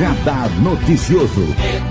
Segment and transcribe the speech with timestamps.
[0.00, 1.89] Radar Noticioso.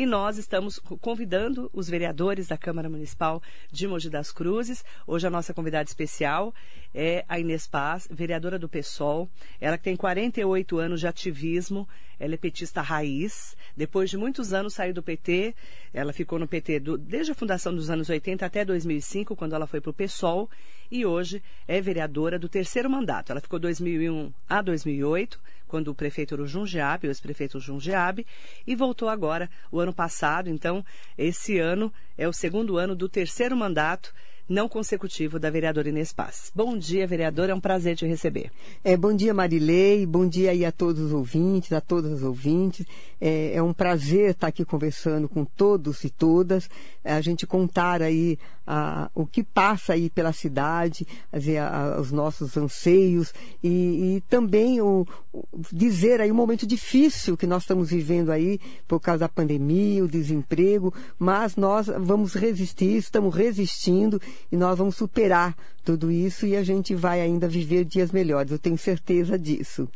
[0.00, 4.82] E nós estamos convidando os vereadores da Câmara Municipal de Mogi das Cruzes.
[5.06, 6.54] Hoje a nossa convidada especial
[6.94, 9.28] é a Inês Paz, vereadora do PSOL.
[9.60, 11.86] Ela tem 48 anos de ativismo,
[12.18, 13.54] ela é petista raiz.
[13.76, 15.54] Depois de muitos anos saiu do PT,
[15.92, 19.66] ela ficou no PT do, desde a fundação dos anos 80 até 2005, quando ela
[19.66, 20.48] foi para o PSOL.
[20.90, 23.32] E hoje é vereadora do terceiro mandato.
[23.32, 25.38] Ela ficou 2001 a 2008
[25.70, 28.26] quando o prefeito era o Jundiabe, o ex-prefeito Jundiabe,
[28.66, 30.50] e voltou agora o ano passado.
[30.50, 30.84] Então,
[31.16, 34.12] esse ano é o segundo ano do terceiro mandato
[34.50, 36.50] não consecutivo da vereadora Inês Paz.
[36.52, 38.50] Bom dia, vereadora, é um prazer te receber.
[38.82, 42.84] É, bom dia, Marilei, bom dia aí a todos os ouvintes, a todas as ouvintes.
[43.20, 46.68] É, é um prazer estar aqui conversando com todos e todas,
[47.04, 48.36] a gente contar aí
[48.72, 51.04] a, o que passa aí pela cidade,
[51.34, 57.36] dizer, a, os nossos anseios e, e também o, o, dizer aí um momento difícil
[57.36, 62.96] que nós estamos vivendo aí por causa da pandemia, o desemprego, mas nós vamos resistir,
[62.96, 68.12] estamos resistindo e nós vamos superar tudo isso e a gente vai ainda viver dias
[68.12, 69.88] melhores, eu tenho certeza disso.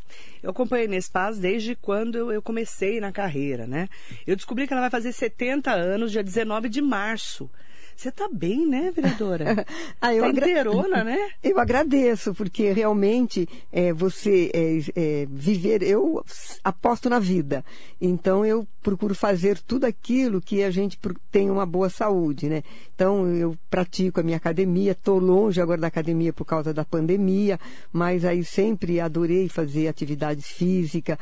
[0.43, 3.87] Eu acompanhei nesse Paz desde quando eu comecei na carreira, né?
[4.27, 7.49] Eu descobri que ela vai fazer 70 anos, dia 19 de março.
[7.95, 9.65] Você está bem, né, vereadora?
[10.01, 10.49] ah, eu tá agra...
[10.49, 11.17] inteirona, né?
[11.41, 16.23] Eu agradeço, porque realmente é, você é, é, viver, eu
[16.63, 17.63] aposto na vida.
[18.01, 20.99] Então eu procuro fazer tudo aquilo que a gente
[21.31, 22.63] tem uma boa saúde, né?
[22.93, 27.59] Então eu pratico a minha academia, estou longe agora da academia por causa da pandemia,
[27.91, 31.17] mas aí sempre adorei fazer atividades físicas.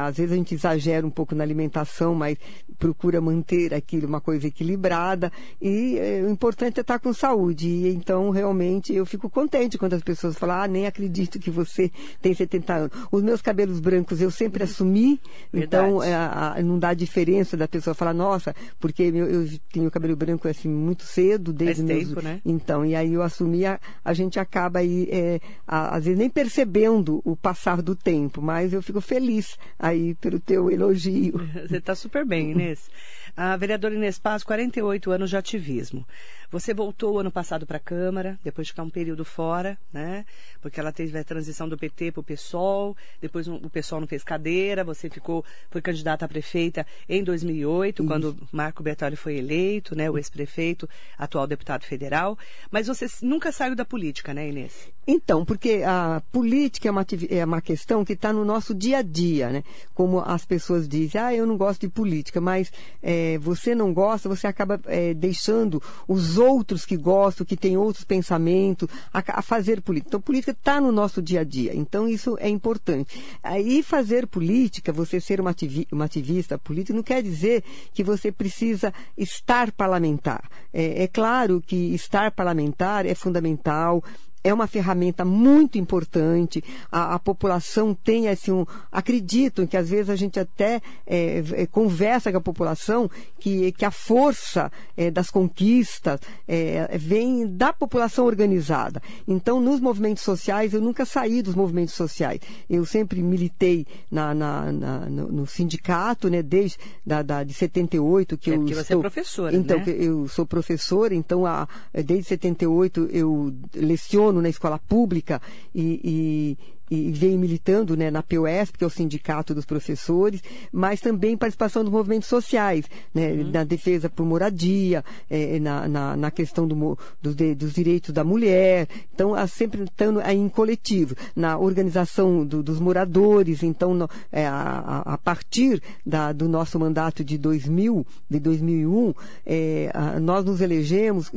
[0.00, 2.36] Às vezes a gente exagera um pouco na alimentação, mas
[2.78, 7.68] procura manter aquilo uma coisa equilibrada e é, o importante é estar com saúde.
[7.68, 11.90] E então, realmente, eu fico contente quando as pessoas falam, ah, nem acredito que você
[12.20, 12.90] tem 70 anos.
[13.10, 15.20] Os meus cabelos brancos eu sempre assumi,
[15.52, 15.86] Verdade.
[15.88, 20.16] então é, a, não dá diferença da pessoa falar, nossa, porque eu, eu tenho cabelo
[20.16, 22.08] branco assim muito cedo, desde Faz meus...
[22.08, 22.40] tempo, né?
[22.44, 26.30] Então, e aí eu assumi, a, a gente acaba aí, é, a, às vezes nem
[26.30, 31.40] percebendo o passar do tempo, mas eu fico feliz aí pelo teu elogio.
[31.68, 32.90] Você está super bem, Inês.
[33.36, 36.06] A vereadora Inês Paz, 48 anos de ativismo.
[36.50, 40.24] Você voltou ano passado para a Câmara, depois de ficar um período fora, né?
[40.62, 44.22] Porque ela teve a transição do PT para o PSOL, depois o PSOL não fez
[44.22, 48.08] cadeira, você ficou, foi candidata a prefeita em 2008, Isso.
[48.08, 50.08] quando Marco Bertoli foi eleito, né?
[50.08, 50.88] O ex-prefeito,
[51.18, 52.38] atual deputado federal.
[52.70, 54.88] Mas você nunca saiu da política, né, Inês?
[55.06, 59.02] Então, porque a política é uma, é uma questão que está no nosso dia a
[59.02, 59.64] dia, né?
[59.94, 64.28] Como as pessoas dizem, ah, eu não gosto de política, mas é, você não gosta,
[64.28, 69.80] você acaba é, deixando os outros que gostam, que têm outros pensamentos, a, a fazer
[69.80, 70.10] política.
[70.10, 71.74] Então, política está no nosso dia a dia.
[71.74, 73.22] Então, isso é importante.
[73.42, 78.30] Aí, fazer política, você ser uma, ativi uma ativista política, não quer dizer que você
[78.30, 80.48] precisa estar parlamentar.
[80.72, 84.02] É, é claro que estar parlamentar é fundamental,
[84.46, 86.62] é uma ferramenta muito importante.
[86.90, 91.66] A, a população tem assim, um, acreditam que às vezes a gente até é, é,
[91.66, 98.24] conversa com a população que, que a força é, das conquistas é, vem da população
[98.24, 99.02] organizada.
[99.26, 102.40] Então, nos movimentos sociais, eu nunca saí dos movimentos sociais.
[102.70, 108.38] Eu sempre militei na, na, na no, no, sindicato, né, desde da, da, de 78
[108.38, 109.84] que é, eu porque estou, você é professora, Então, né?
[109.88, 115.40] eu sou professora, então a, desde 78 eu leciono na escola pública
[115.74, 120.42] e, e e veio militando né, na POS, que é o Sindicato dos Professores,
[120.72, 123.50] mas também participação dos movimentos sociais, né, uhum.
[123.50, 128.88] na defesa por moradia, é, na, na, na, questão do, do, dos direitos da mulher,
[129.14, 135.02] então sempre estando aí em coletivo, na organização do, dos moradores, então no, é, a,
[135.04, 139.14] a, partir da, do nosso mandato de 2000, de 2001,
[139.44, 141.32] é, a, nós nos elegemos,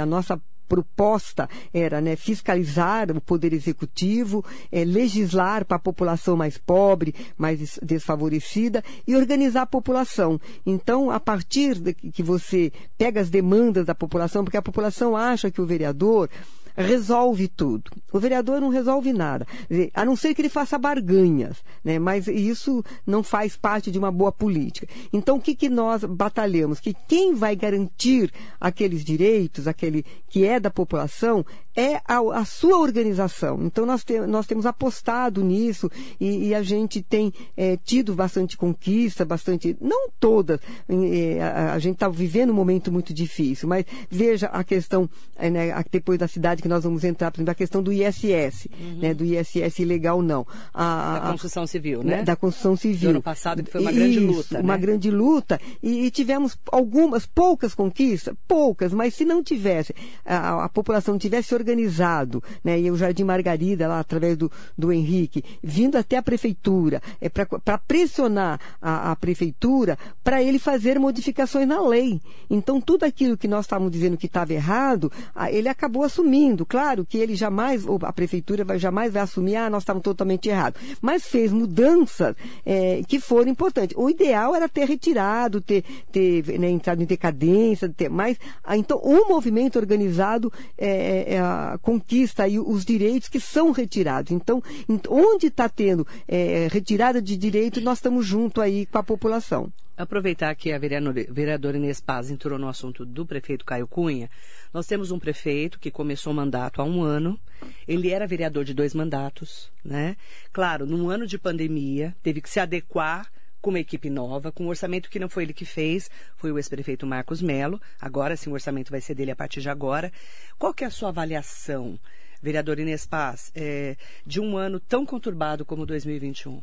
[0.00, 0.40] a nossa
[0.72, 7.78] proposta era né, fiscalizar o poder executivo, é, legislar para a população mais pobre, mais
[7.82, 10.40] desfavorecida e organizar a população.
[10.64, 15.50] Então, a partir de que você pega as demandas da população, porque a população acha
[15.50, 16.30] que o vereador
[16.76, 17.90] resolve tudo.
[18.12, 19.46] O vereador não resolve nada,
[19.94, 21.98] a não ser que ele faça barganhas, né?
[21.98, 24.86] mas isso não faz parte de uma boa política.
[25.12, 26.80] Então, o que, que nós batalhamos?
[26.80, 32.78] Que quem vai garantir aqueles direitos, aquele que é da população, é a, a sua
[32.78, 33.62] organização.
[33.62, 35.90] Então, nós, te, nós temos apostado nisso
[36.20, 41.78] e, e a gente tem é, tido bastante conquista, bastante, não todas, é, a, a,
[41.78, 46.28] gente está vivendo um momento muito difícil, mas veja a questão, é, né, depois da
[46.28, 48.98] cidade que nós vamos entrar, por exemplo, a questão do ISS, uhum.
[49.00, 50.46] né, do ISS ilegal não.
[50.72, 52.22] A, da construção civil, né?
[52.22, 53.10] Da construção civil.
[53.10, 54.60] Do ano passado, que foi uma grande luta.
[54.60, 54.80] Uma né?
[54.80, 55.60] grande luta.
[55.82, 59.92] E, e, tivemos algumas, poucas conquistas, poucas, mas se não tivesse,
[60.24, 65.44] a, a população tivesse organizado, né, e o Jardim Margarida, lá através do, do Henrique,
[65.62, 71.80] vindo até a prefeitura, é, para pressionar a, a prefeitura para ele fazer modificações na
[71.80, 72.20] lei.
[72.48, 75.10] Então, tudo aquilo que nós estávamos dizendo que estava errado,
[75.50, 76.51] ele acabou assumindo.
[76.66, 80.80] Claro que ele jamais, a prefeitura vai, jamais vai assumir, ah, nós estávamos totalmente errados.
[81.00, 82.34] Mas fez mudanças
[82.64, 83.96] é, que foram importantes.
[83.96, 88.36] O ideal era ter retirado, ter, ter né, entrado em decadência, ter mais.
[88.62, 94.32] Ah, então, o movimento organizado é, é conquista aí os direitos que são retirados.
[94.32, 94.62] Então,
[95.08, 99.72] onde está tendo é, retirada de direito, nós estamos junto aí com a população.
[99.96, 104.30] Aproveitar que a vereadora Inês Paz entrou no assunto do prefeito Caio Cunha,
[104.72, 107.38] nós temos um prefeito que começou o mandato há um ano,
[107.86, 110.16] ele era vereador de dois mandatos, né?
[110.52, 113.30] Claro, num ano de pandemia, teve que se adequar
[113.60, 116.58] com uma equipe nova, com um orçamento que não foi ele que fez, foi o
[116.58, 117.80] ex-prefeito Marcos Melo.
[118.00, 120.12] Agora sim, o orçamento vai ser dele a partir de agora.
[120.58, 121.96] Qual que é a sua avaliação,
[122.42, 123.96] vereador Inês Paz, é,
[124.26, 126.60] de um ano tão conturbado como 2021?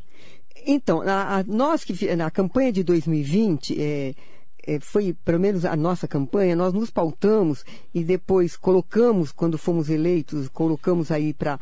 [0.66, 4.14] Então, a, a, nós que na campanha de 2020 é,
[4.80, 7.64] foi pelo menos a nossa campanha, nós nos pautamos
[7.94, 11.58] e depois colocamos, quando fomos eleitos, colocamos aí para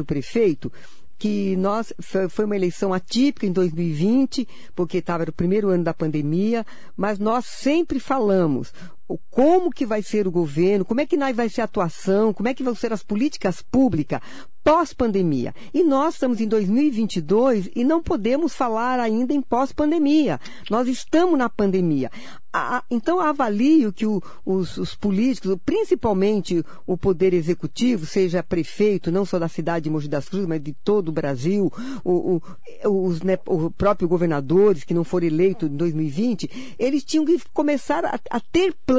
[0.00, 0.72] o prefeito,
[1.18, 1.92] que nós
[2.30, 7.46] foi uma eleição atípica em 2020, porque estava no primeiro ano da pandemia, mas nós
[7.46, 8.72] sempre falamos
[9.30, 12.54] como que vai ser o governo, como é que vai ser a atuação, como é
[12.54, 14.20] que vão ser as políticas públicas
[14.62, 15.54] pós-pandemia.
[15.74, 20.40] E nós estamos em 2022 e não podemos falar ainda em pós-pandemia.
[20.70, 22.10] Nós estamos na pandemia.
[22.90, 29.38] Então, avalio que o, os, os, políticos, principalmente o poder executivo, seja prefeito, não só
[29.38, 31.72] da cidade de Mogi das Cruzes, mas de todo o Brasil,
[32.04, 32.42] o,
[32.84, 37.40] o, os né, o próprio governadores que não foram eleitos em 2020, eles tinham que
[37.54, 38.91] começar a, a ter planos,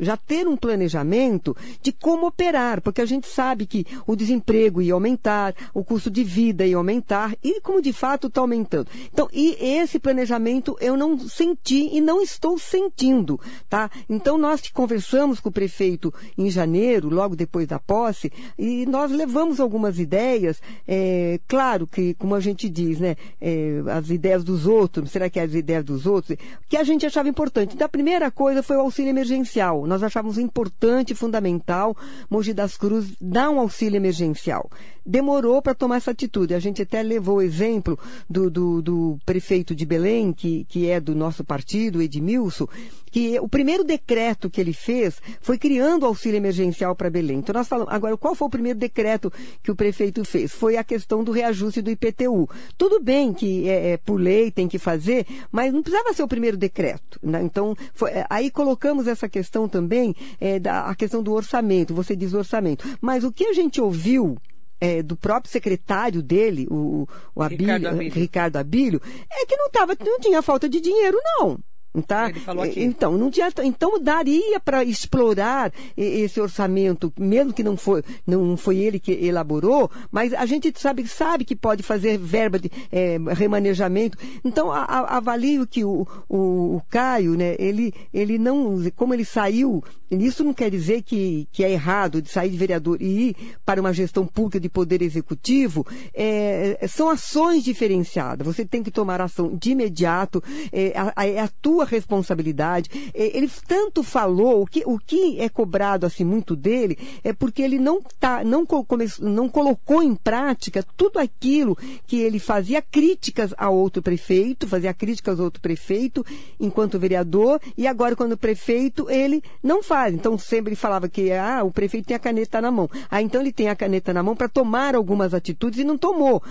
[0.00, 4.94] já ter um planejamento de como operar, porque a gente sabe que o desemprego ia
[4.94, 8.88] aumentar, o custo de vida ia aumentar, e como de fato está aumentando.
[9.12, 13.90] Então, e esse planejamento eu não senti e não estou sentindo, tá?
[14.08, 19.60] Então, nós conversamos com o prefeito em janeiro, logo depois da posse, e nós levamos
[19.60, 25.10] algumas ideias, é, claro que, como a gente diz, né, é, as ideias dos outros,
[25.10, 26.36] será que é as ideias dos outros,
[26.68, 27.74] que a gente achava importante.
[27.74, 29.86] Então, a primeira coisa foi o auxílio emergencial.
[29.86, 31.96] Nós achávamos importante fundamental
[32.28, 34.68] Mogi das Cruzes dar um auxílio emergencial.
[35.06, 36.54] Demorou para tomar essa atitude.
[36.54, 37.98] A gente até levou o exemplo
[38.28, 42.66] do, do, do, prefeito de Belém, que, que é do nosso partido, Edmilson,
[43.10, 47.38] que o primeiro decreto que ele fez foi criando auxílio emergencial para Belém.
[47.38, 50.52] Então nós falamos, agora qual foi o primeiro decreto que o prefeito fez?
[50.52, 52.48] Foi a questão do reajuste do IPTU.
[52.76, 56.28] Tudo bem que é, é por lei tem que fazer, mas não precisava ser o
[56.28, 57.20] primeiro decreto.
[57.22, 57.42] Né?
[57.42, 62.34] Então, foi, aí colocamos essa questão também, é, da, a questão do orçamento, você diz
[62.34, 62.84] orçamento.
[63.00, 64.36] Mas o que a gente ouviu
[64.80, 68.14] é, do próprio secretário dele, o, o Abílio, Ricardo, Abílio.
[68.14, 71.58] Ricardo Abílio, é que não, tava, não tinha falta de dinheiro, não.
[72.02, 72.28] Tá?
[72.28, 72.82] Ele falou aqui.
[72.82, 78.78] Então, não tinha, então daria para explorar esse orçamento, mesmo que não foi, não foi
[78.78, 84.18] ele que elaborou, mas a gente sabe, sabe que pode fazer verba de é, remanejamento.
[84.44, 89.24] Então, a, a, avalio que o, o, o, Caio, né, ele, ele não, como ele
[89.24, 93.36] saiu, isso não quer dizer que, que é errado de sair de vereador e ir
[93.64, 98.46] para uma gestão pública de poder executivo, é, são ações diferenciadas.
[98.46, 100.42] Você tem que tomar ação de imediato,
[100.72, 103.12] é, a, é a tua sua responsabilidade.
[103.14, 107.78] Ele tanto falou, o que, o que é cobrado assim muito dele é porque ele
[107.78, 111.76] não, tá, não, come, não colocou em prática tudo aquilo
[112.06, 116.24] que ele fazia críticas a outro prefeito, fazia críticas a outro prefeito
[116.58, 120.14] enquanto vereador, e agora quando prefeito ele não faz.
[120.14, 122.88] Então sempre ele falava que ah, o prefeito tem a caneta na mão.
[123.10, 126.42] Ah, então ele tem a caneta na mão para tomar algumas atitudes e não tomou.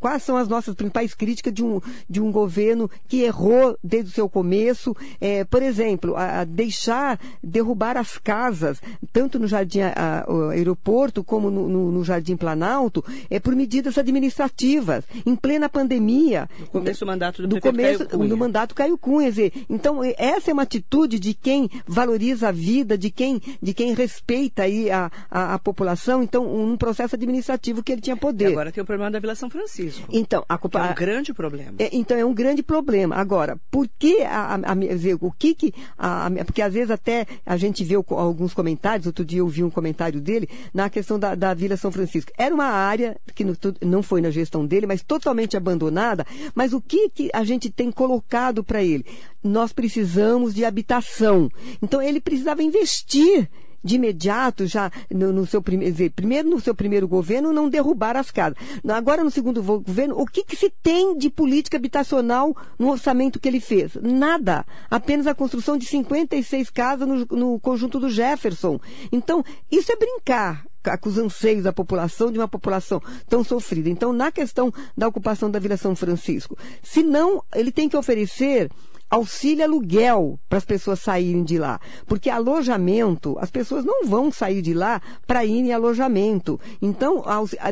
[0.00, 4.14] Quais são as nossas principais críticas de um, de um governo que errou desde o
[4.14, 8.80] seu seu começo, é, por exemplo, a, a, deixar derrubar as casas,
[9.12, 15.04] tanto no Jardim a, Aeroporto como no, no, no, Jardim Planalto, é por medidas administrativas,
[15.26, 16.48] em plena pandemia.
[16.60, 19.30] No começo do mandato do, do começo Caio do mandato Caio Cunha.
[19.30, 23.94] Dizer, então, essa é uma atitude de quem valoriza a vida, de quem, de quem
[23.94, 28.50] respeita aí a, a, a população, então, um processo administrativo que ele tinha poder.
[28.50, 30.06] E agora tem o problema da Vila São Francisco.
[30.12, 31.74] Então, a, é um grande problema.
[31.78, 33.16] É, então, é um grande problema.
[33.16, 37.56] Agora, por que a, a, a, o que que a, porque às vezes até a
[37.56, 39.06] gente vê alguns comentários.
[39.06, 42.32] Outro dia eu vi um comentário dele na questão da, da Vila São Francisco.
[42.36, 46.26] Era uma área que no, não foi na gestão dele, mas totalmente abandonada.
[46.54, 49.04] Mas o que que a gente tem colocado para ele?
[49.42, 51.48] Nós precisamos de habitação.
[51.80, 53.48] Então ele precisava investir
[53.82, 58.30] de imediato, já no, no seu primeiro, primeiro no seu primeiro governo, não derrubar as
[58.30, 58.56] casas.
[58.88, 63.48] Agora, no segundo governo, o que, que se tem de política habitacional no orçamento que
[63.48, 63.96] ele fez?
[64.00, 64.64] Nada.
[64.90, 68.80] Apenas a construção de 56 casas no, no conjunto do Jefferson.
[69.10, 70.64] Então, isso é brincar
[71.00, 73.88] com os anseios da população, de uma população tão sofrida.
[73.88, 78.68] Então, na questão da ocupação da Vila São Francisco, se não, ele tem que oferecer
[79.12, 81.78] auxílio aluguel para as pessoas saírem de lá.
[82.06, 86.58] Porque alojamento, as pessoas não vão sair de lá para ir em alojamento.
[86.80, 87.22] Então,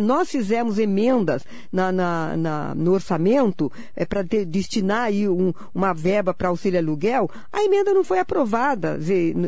[0.02, 1.42] nós fizemos emendas
[1.72, 7.30] na, na, na no orçamento é, para destinar aí um, uma verba para auxílio aluguel.
[7.50, 8.98] A emenda não foi aprovada.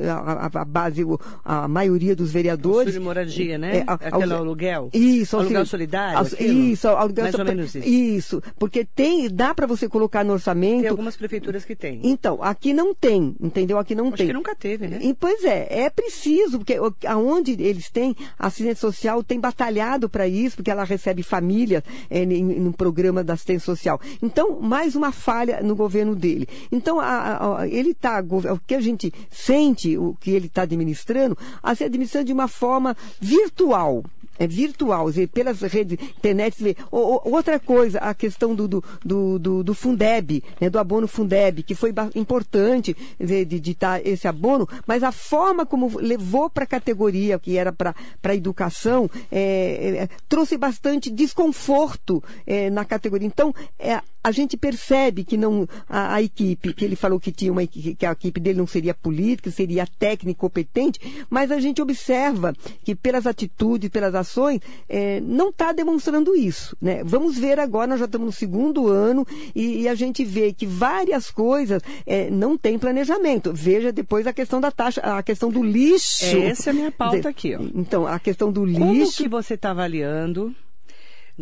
[0.08, 1.04] A, a, a base,
[1.44, 2.86] a maioria dos vereadores.
[2.86, 3.78] Auxílio moradia, né?
[3.78, 4.88] É, Aquele aluguel.
[4.94, 6.26] Isso, aluguel auxílio, solidário.
[6.40, 7.86] Isso, aluguel Mais ou menos isso.
[7.86, 10.80] Isso, porque tem, dá para você colocar no orçamento.
[10.80, 12.00] Tem algumas prefeituras que tem.
[12.04, 13.76] Então, aqui não tem, entendeu?
[13.76, 14.28] Aqui não Acho tem.
[14.28, 15.00] que nunca teve, né?
[15.02, 20.28] E, pois é, é preciso, porque aonde eles têm, a assistência social tem batalhado para
[20.28, 24.00] isso, porque ela recebe família é, no programa da assistência social.
[24.22, 26.48] Então, mais uma falha no governo dele.
[26.70, 31.36] Então, a, a, ele está, o que a gente sente, o que ele está administrando,
[31.60, 34.04] a ser administrando de uma forma virtual
[34.38, 36.76] é virtual, dizer, pelas redes internet.
[36.90, 41.92] outra coisa, a questão do, do, do, do Fundeb, né, do abono Fundeb, que foi
[42.14, 47.56] importante dizer, de ditar esse abono, mas a forma como levou para a categoria, que
[47.56, 53.26] era para a educação, é, é, trouxe bastante desconforto é, na categoria.
[53.26, 57.50] Então, é, a gente percebe que não a, a, equipe, que ele falou que tinha
[57.50, 62.54] uma que a equipe dele não seria política, seria técnica competente, mas a gente observa
[62.84, 66.76] que pelas atitudes, pelas ações, é, não está demonstrando isso.
[66.80, 67.02] Né?
[67.04, 70.66] Vamos ver agora, nós já estamos no segundo ano e, e a gente vê que
[70.66, 73.52] várias coisas é, não tem planejamento.
[73.52, 76.36] Veja depois a questão da taxa, a questão do lixo.
[76.36, 77.54] Essa é a minha pauta aqui.
[77.54, 77.62] Ó.
[77.74, 78.80] Então, a questão do lixo.
[78.80, 80.54] Como que você está avaliando?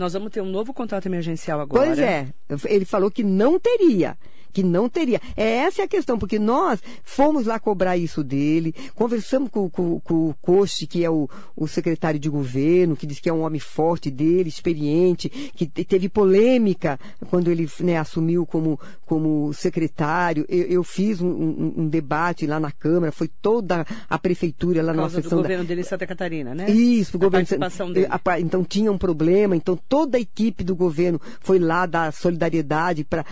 [0.00, 1.84] Nós vamos ter um novo contrato emergencial agora.
[1.84, 2.32] Pois é.
[2.64, 4.16] Ele falou que não teria
[4.50, 5.20] que não teria.
[5.36, 10.00] É essa é a questão, porque nós fomos lá cobrar isso dele, conversamos com, com,
[10.00, 13.42] com o Coche, que é o, o, secretário de governo, que diz que é um
[13.42, 20.44] homem forte dele, experiente, que teve polêmica quando ele né, assumiu como, como secretário.
[20.48, 24.92] Eu, eu fiz um, um, um, debate lá na Câmara, foi toda a prefeitura lá
[24.92, 25.38] na sessão.
[25.38, 25.68] do governo da...
[25.68, 26.70] dele em Santa Catarina, né?
[26.70, 27.46] Isso, o governo.
[27.46, 28.08] participação dele.
[28.40, 33.24] Então tinha um problema, então toda a equipe do governo foi lá dar solidariedade para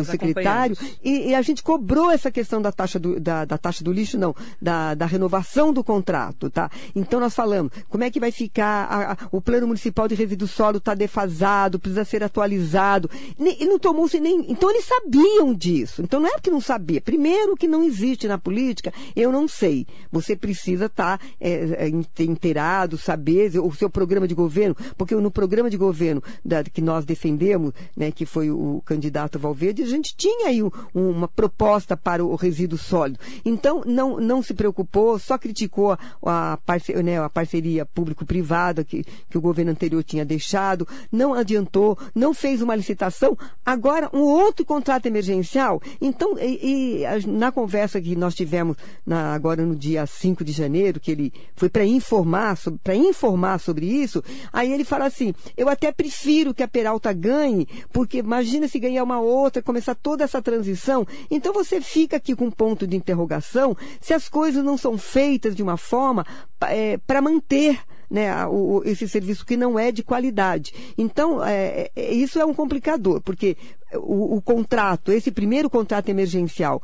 [0.00, 3.82] os secretário, e, e, a gente cobrou essa questão da taxa do, da, da taxa
[3.84, 6.70] do lixo, não, da, da, renovação do contrato, tá?
[6.94, 10.48] Então nós falamos, como é que vai ficar, a, a, o plano municipal de resíduo
[10.48, 16.20] sólido está defasado, precisa ser atualizado, e não tomou-se nem, então eles sabiam disso, então
[16.20, 20.36] não é porque não sabia, primeiro que não existe na política, eu não sei, você
[20.36, 25.70] precisa estar tá, é, é, inteirado, saber o seu programa de governo, porque no programa
[25.70, 30.48] de governo da, que nós defendemos, né, que foi o candidato Valverde, a gente tinha
[30.48, 30.60] aí
[30.94, 33.18] uma proposta para o resíduo sólido.
[33.44, 39.40] Então, não, não se preocupou, só criticou a, parceria, né, parceria público-privada que, que o
[39.40, 43.36] governo anterior tinha deixado, não adiantou, não fez uma licitação.
[43.64, 45.80] Agora, um outro contrato emergencial.
[46.00, 51.00] Então, e, e na conversa que nós tivemos na, agora no dia 5 de janeiro,
[51.00, 55.92] que ele foi para informar, para informar sobre isso, aí ele fala assim, eu até
[55.92, 61.06] prefiro que a Peralta ganhe, porque imagina se ganhar uma outra, começar toda essa transição.
[61.30, 65.54] Então você fica aqui com um ponto de interrogação se as coisas não são feitas
[65.54, 66.26] de uma forma
[66.62, 67.80] é, para manter
[68.10, 70.74] né, o, esse serviço que não é de qualidade.
[70.98, 73.56] Então, é, é, isso é um complicador, porque
[73.94, 76.82] o, o contrato, esse primeiro contrato emergencial,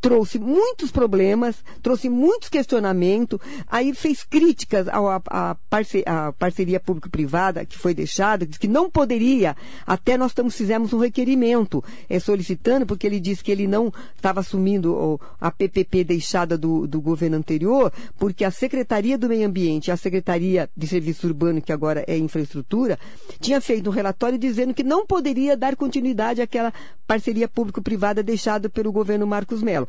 [0.00, 3.38] trouxe muitos problemas, trouxe muitos questionamentos,
[3.68, 6.04] aí fez críticas à, parce,
[6.38, 11.84] parceria público-privada que foi deixada, disse que não poderia, até nós estamos, fizemos um requerimento
[12.08, 17.00] é, solicitando, porque ele disse que ele não estava assumindo a PPP deixada do, do
[17.00, 22.04] governo anterior, porque a Secretaria do Meio Ambiente a Secretaria de Serviço Urbano, que agora
[22.06, 22.98] é Infraestrutura,
[23.40, 26.72] tinha feito um relatório dizendo que não poderia dar continuidade àquela
[27.06, 29.88] parceria público-privada deixada pelo governo Marcos Melo.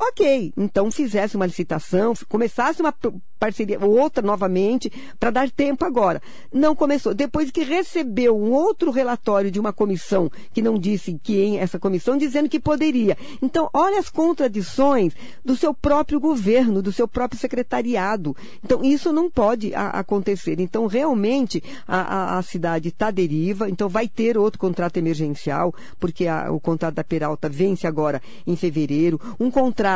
[0.00, 2.94] ok, então fizesse uma licitação, começasse uma
[3.38, 6.22] parceria, outra novamente, para dar tempo agora.
[6.52, 7.14] Não começou.
[7.14, 11.78] Depois que recebeu um outro relatório de uma comissão, que não disse que em essa
[11.78, 13.16] comissão, dizendo que poderia.
[13.42, 15.14] Então, olha as contradições
[15.44, 18.34] do seu próprio governo, do seu próprio secretariado.
[18.64, 20.60] Então, isso não pode a, acontecer.
[20.60, 26.26] Então, realmente, a, a, a cidade está deriva, então vai ter outro contrato emergencial, porque
[26.50, 29.20] o contrato da Peralta vence agora em fevereiro.
[29.38, 29.89] Um contrato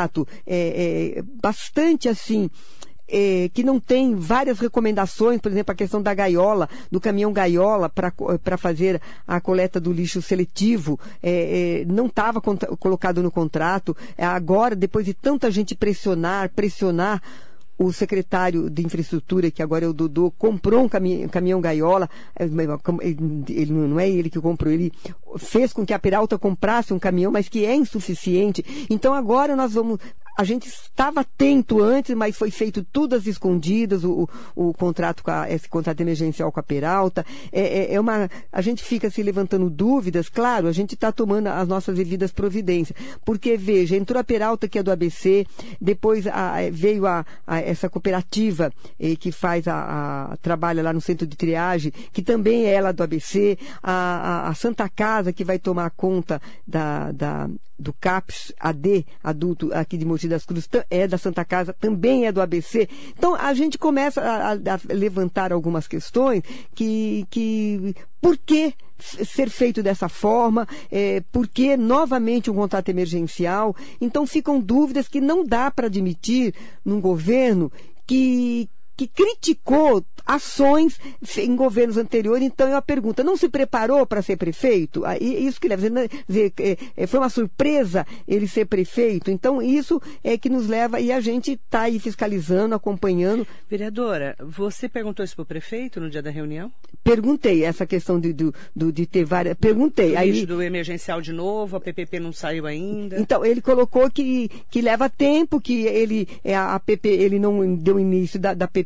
[0.45, 2.49] é, é, bastante assim
[3.07, 7.89] é, que não tem várias recomendações, por exemplo, a questão da gaiola, do caminhão gaiola
[7.89, 13.95] para fazer a coleta do lixo seletivo, é, é, não estava colocado no contrato.
[14.17, 17.21] Agora, depois de tanta gente pressionar, pressionar,
[17.77, 22.45] o secretário de infraestrutura, que agora é o Dodô, comprou um caminhão, caminhão gaiola, é,
[23.49, 24.91] ele, não é ele que comprou, ele
[25.37, 28.87] fez com que a Peralta comprasse um caminhão, mas que é insuficiente.
[28.89, 29.99] Então agora nós vamos
[30.37, 35.23] a gente estava atento antes, mas foi feito tudo às escondidas, o, o, o contrato
[35.27, 37.25] a, esse contrato emergencial com a Peralta.
[37.53, 41.47] É, é, é, uma, a gente fica se levantando dúvidas, claro, a gente está tomando
[41.47, 42.97] as nossas devidas providências.
[43.23, 45.45] Porque, veja, entrou a Peralta, que é do ABC,
[45.79, 51.01] depois a, veio a, a, essa cooperativa eh, que faz a, a, trabalha lá no
[51.01, 55.59] centro de triagem, que também é ela do ABC, a, a, Santa Casa, que vai
[55.59, 61.17] tomar conta da, da do CAPS AD, adulto aqui de Mogi das Cruzes, é da
[61.17, 62.87] Santa Casa, também é do ABC.
[63.17, 66.41] Então, a gente começa a, a levantar algumas questões
[66.73, 73.75] que, que por que ser feito dessa forma, é, por que novamente um contrato emergencial.
[73.99, 77.71] Então, ficam dúvidas que não dá para admitir num governo
[78.07, 80.99] que, que criticou ações
[81.37, 82.45] em governos anteriores.
[82.45, 85.03] Então, eu pergunta, não se preparou para ser prefeito?
[85.19, 89.29] Isso que leva a dizer, é, é, foi uma surpresa ele ser prefeito.
[89.29, 93.45] Então, isso é que nos leva, e a gente está aí fiscalizando, acompanhando.
[93.69, 96.71] Vereadora, você perguntou isso para o prefeito no dia da reunião?
[97.03, 98.53] Perguntei essa questão de, do
[98.91, 99.55] de ter várias.
[99.55, 100.15] Perguntei.
[100.15, 103.19] Aí do emergencial de novo, a PPP não saiu ainda.
[103.19, 107.99] Então, ele colocou que, que leva tempo, que ele, é, a PP, ele não deu
[107.99, 108.84] início da, da PPP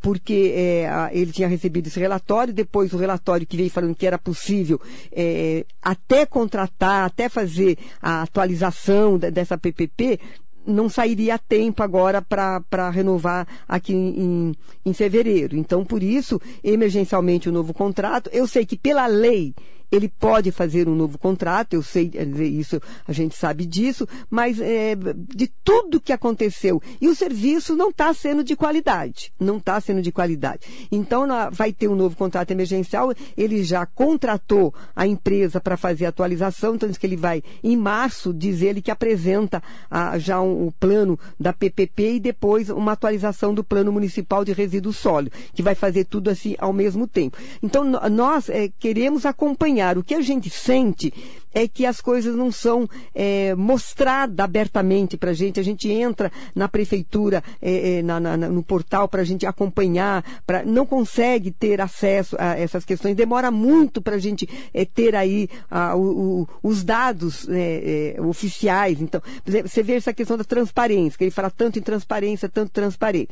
[0.00, 4.18] porque é, ele tinha recebido esse relatório, depois o relatório que veio falando que era
[4.18, 4.80] possível
[5.12, 10.18] é, até contratar, até fazer a atualização dessa PPP,
[10.66, 14.54] não sairia a tempo agora para renovar aqui em,
[14.84, 15.56] em, fevereiro.
[15.56, 18.30] Então, por isso, emergencialmente o novo contrato.
[18.32, 19.54] Eu sei que pela lei
[19.94, 24.96] ele pode fazer um novo contrato, eu sei isso, a gente sabe disso, mas é,
[24.96, 26.82] de tudo que aconteceu.
[27.00, 29.32] E o serviço não está sendo de qualidade.
[29.38, 30.60] Não está sendo de qualidade.
[30.90, 36.08] Então, vai ter um novo contrato emergencial, ele já contratou a empresa para fazer a
[36.08, 40.72] atualização, diz que ele vai, em março, diz ele que apresenta a, já um, o
[40.72, 45.74] plano da PPP e depois uma atualização do plano municipal de resíduos sólidos, que vai
[45.74, 47.38] fazer tudo assim ao mesmo tempo.
[47.62, 51.12] Então, nós é, queremos acompanhar o que a gente sente
[51.54, 55.60] é que as coisas não são é, mostradas abertamente para a gente.
[55.60, 60.24] A gente entra na prefeitura, é, é, na, na, no portal para a gente acompanhar,
[60.44, 63.16] pra, não consegue ter acesso a essas questões.
[63.16, 68.20] Demora muito para a gente é, ter aí a, o, o, os dados é, é,
[68.20, 69.00] oficiais.
[69.00, 73.28] Então, você vê essa questão da transparência, que ele fala tanto em transparência, tanto transparência.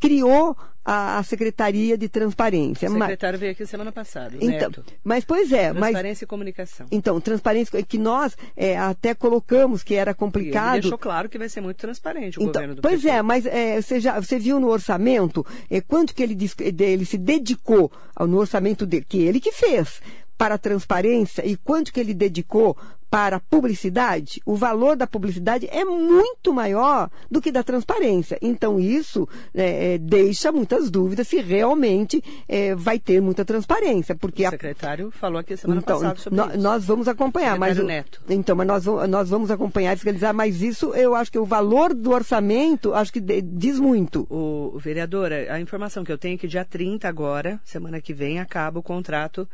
[0.00, 2.88] Criou a, a, Secretaria de Transparência.
[2.88, 4.84] O secretário mas, veio aqui semana passada, então, Neto.
[5.02, 5.72] Mas, pois é.
[5.72, 6.86] Transparência mas, e comunicação.
[6.92, 10.74] Então, transparência, que nós é, até colocamos que era complicado.
[10.74, 13.46] ele deixou claro que vai ser muito transparente o então, governo do Pois é, mas
[13.46, 16.36] é, você, já, você viu no orçamento é, quanto que ele,
[16.80, 20.00] ele se dedicou no orçamento dele, que ele que fez,
[20.36, 22.76] para a transparência e quanto que ele dedicou
[23.16, 28.38] para a publicidade, o valor da publicidade é muito maior do que da transparência.
[28.42, 34.14] Então, isso é, é, deixa muitas dúvidas se realmente é, vai ter muita transparência.
[34.14, 36.58] Porque o secretário falou aqui semana então, passada sobre no, isso.
[36.58, 37.58] Nós vamos acompanhar.
[37.58, 38.20] Mas, Neto.
[38.28, 41.94] Então, mas nós, nós vamos acompanhar e fiscalizar, mas isso eu acho que o valor
[41.94, 44.26] do orçamento, acho que diz muito.
[44.28, 48.40] O, vereadora, a informação que eu tenho é que dia 30 agora, semana que vem,
[48.40, 49.48] acaba o contrato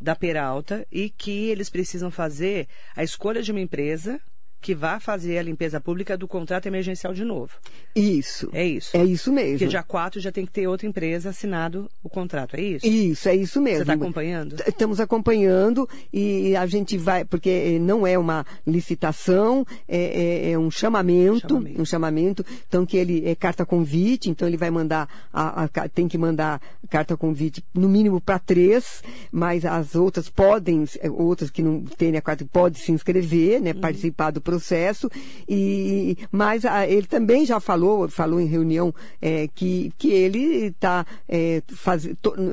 [0.00, 4.20] da Peralta e que eles precisam fazer a escolha de uma empresa
[4.60, 7.52] que vá fazer a limpeza pública do contrato emergencial de novo.
[7.94, 8.48] Isso.
[8.52, 8.96] É isso.
[8.96, 9.52] É isso mesmo.
[9.52, 12.86] Porque dia 4 já tem que ter outra empresa assinado o contrato, é isso?
[12.86, 13.78] Isso, é isso mesmo.
[13.78, 14.56] Você está acompanhando?
[14.66, 20.70] Estamos acompanhando e a gente vai, porque não é uma licitação, é, é, é um
[20.70, 25.64] chamamento, chamamento, um chamamento, então que ele é carta convite, então ele vai mandar, a,
[25.64, 30.84] a tem que mandar carta convite no mínimo para três, mas as outras podem,
[31.16, 33.80] outras que não têm a carta, podem se inscrever, né, uhum.
[33.80, 35.10] participar do processo,
[35.46, 41.04] e, mas a, ele também já falou, falou em reunião, é, que, que ele está
[41.28, 42.08] é, faz,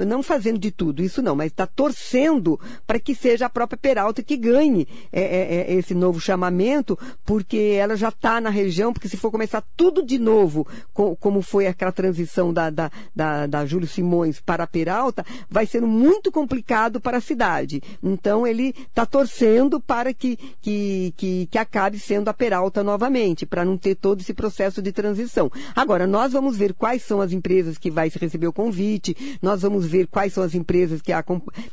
[0.06, 4.22] não fazendo de tudo, isso não, mas está torcendo para que seja a própria Peralta
[4.22, 9.08] que ganhe é, é, é esse novo chamamento, porque ela já está na região, porque
[9.08, 13.66] se for começar tudo de novo, com, como foi aquela transição da, da, da, da
[13.66, 17.82] Júlio Simões para a Peralta, vai ser muito complicado para a cidade.
[18.04, 23.66] Então ele está torcendo para que, que, que, que acabe sendo a Peralta novamente, para
[23.66, 25.52] não ter todo esse processo de transição.
[25.76, 29.86] Agora, nós vamos ver quais são as empresas que vai receber o convite, nós vamos
[29.86, 31.24] ver quais são as empresas que, a,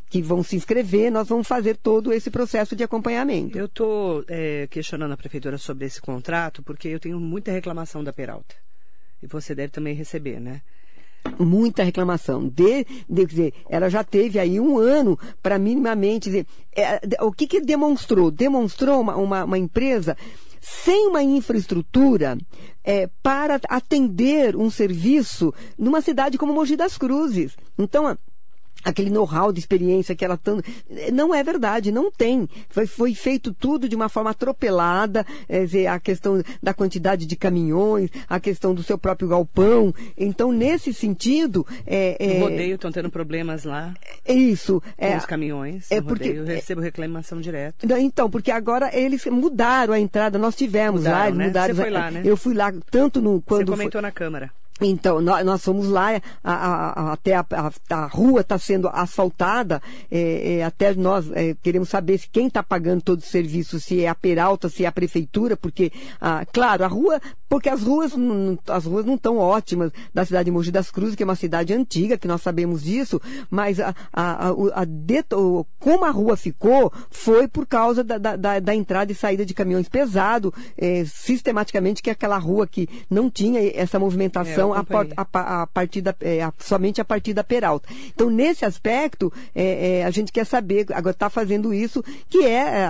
[0.08, 3.56] que vão se inscrever, nós vamos fazer todo esse processo de acompanhamento.
[3.56, 8.12] Eu estou é, questionando a prefeitura sobre esse contrato, porque eu tenho muita reclamação da
[8.12, 8.54] Peralta.
[9.22, 10.62] E você deve também receber, né?
[11.38, 12.48] Muita reclamação.
[12.48, 17.46] De, de, dizer, ela já teve aí um ano para minimamente dizer, é, o que,
[17.46, 18.30] que demonstrou?
[18.30, 20.16] Demonstrou uma, uma, uma empresa
[20.60, 22.38] sem uma infraestrutura
[22.84, 27.56] é, para atender um serviço numa cidade como Mogi das Cruzes.
[27.76, 28.16] Então,
[28.84, 30.68] aquele know-how de experiência que ela tanto.
[31.12, 32.48] Não é verdade, não tem.
[32.68, 38.10] Foi, foi feito tudo de uma forma atropelada, é, a questão da quantidade de caminhões,
[38.28, 39.94] a questão do seu próprio galpão.
[40.16, 41.66] Então, nesse sentido.
[41.86, 43.94] É, é, no rodeio estão tendo problemas lá.
[44.24, 44.80] É isso.
[44.96, 45.90] Com é, os caminhões.
[45.90, 47.86] É porque, rodeio, eu recebo reclamação direto.
[47.98, 51.46] Então, porque agora eles mudaram a entrada, nós tivemos mudaram, lá, eles né?
[51.46, 51.74] mudaram.
[51.74, 52.22] Você foi lá, né?
[52.24, 53.40] Eu fui lá, tanto no.
[53.42, 54.50] Quando Você comentou foi, na Câmara.
[54.86, 57.44] Então, nós, fomos lá, a, a, a, até a,
[57.90, 62.62] a, rua está sendo asfaltada, é, é, até nós é, queremos saber se quem está
[62.62, 66.84] pagando todo o serviço, se é a Peralta, se é a Prefeitura, porque, ah, claro,
[66.84, 68.12] a rua, porque as ruas,
[68.68, 71.72] as ruas não estão ótimas da cidade de Mogi das Cruzes, que é uma cidade
[71.72, 74.86] antiga, que nós sabemos disso, mas a, a, a,
[75.78, 79.88] como a rua ficou, foi por causa da, da, da entrada e saída de caminhões
[79.88, 84.84] pesados, é, sistematicamente, que é aquela rua que não tinha essa movimentação a,
[85.16, 87.88] a, a, partir da, é, somente a partir da Peralta.
[88.08, 92.88] Então, nesse aspecto, é, é, a gente quer saber, agora está fazendo isso, que é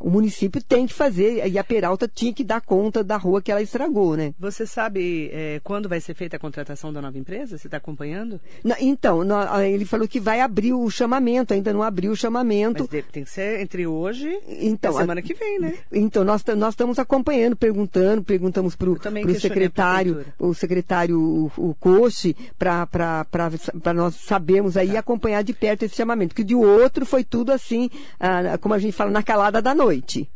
[0.00, 3.50] o município tem que fazer, e a Peralta tinha que dar conta da rua que
[3.50, 4.34] ela estragou, né?
[4.38, 7.58] Você sabe é, quando vai ser feita a contratação da nova empresa?
[7.58, 8.40] Você está acompanhando?
[8.80, 9.22] então,
[9.62, 12.88] ele falou que vai abrir o chamamento, ainda não abriu o chamamento.
[12.90, 15.74] Mas tem que ser entre hoje então, e a semana que vem, né?
[15.92, 18.98] Então, nós, nós estamos acompanhando, perguntando, perguntamos para o
[19.38, 24.98] secretário, o secretário o, o Coche para nós sabermos aí tá.
[24.98, 26.34] acompanhar de perto esse chamamento.
[26.34, 30.28] Que de outro foi tudo assim, ah, como a gente fala, na calada da noite.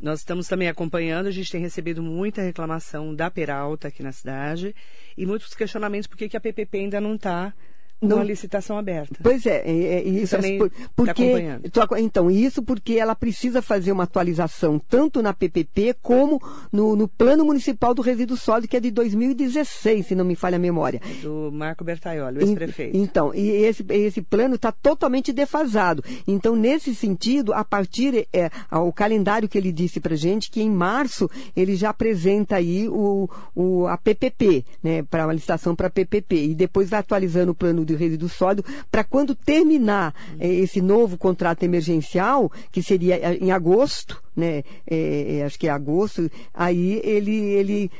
[0.00, 4.74] Nós estamos também acompanhando, a gente tem recebido muita reclamação da Peralta aqui na cidade
[5.16, 7.54] e muitos questionamentos por que a PPP ainda não está
[8.02, 9.16] não, uma licitação aberta.
[9.22, 13.92] Pois é, é, é isso é por, porque tá então isso porque ela precisa fazer
[13.92, 18.80] uma atualização tanto na PPP como no, no plano municipal do resíduo sólido que é
[18.80, 21.00] de 2016, se não me falha a memória.
[21.22, 22.96] Do Marco Bertaioli, o ex-prefeito.
[22.96, 26.02] Então, e esse esse plano está totalmente defasado.
[26.26, 30.70] Então, nesse sentido, a partir é, o calendário que ele disse para gente que em
[30.70, 36.46] março ele já apresenta aí o, o a PPP, né, para uma licitação para PPP
[36.46, 40.80] e depois vai atualizando o plano de de resíduo sólido, para quando terminar eh, esse
[40.80, 47.00] novo contrato emergencial, que seria eh, em agosto, né, é, acho que é agosto, aí
[47.04, 47.90] ele, ele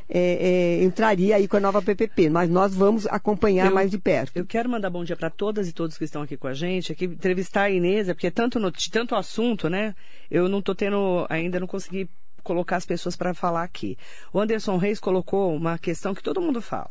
[0.82, 4.32] entraria aí com a nova PPP, mas nós vamos acompanhar eu, mais de perto.
[4.34, 6.90] Eu quero mandar bom dia para todas e todos que estão aqui com a gente,
[6.90, 9.94] aqui entrevistar a Inês, porque é tanto, no, tanto assunto, né,
[10.30, 12.08] eu não estou tendo, ainda não consegui
[12.42, 13.96] colocar as pessoas para falar aqui.
[14.32, 16.90] O Anderson Reis colocou uma questão que todo mundo fala.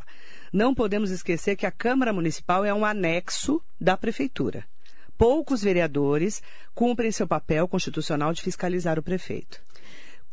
[0.51, 4.65] Não podemos esquecer que a Câmara Municipal é um anexo da Prefeitura.
[5.17, 6.41] Poucos vereadores
[6.73, 9.61] cumprem seu papel constitucional de fiscalizar o prefeito.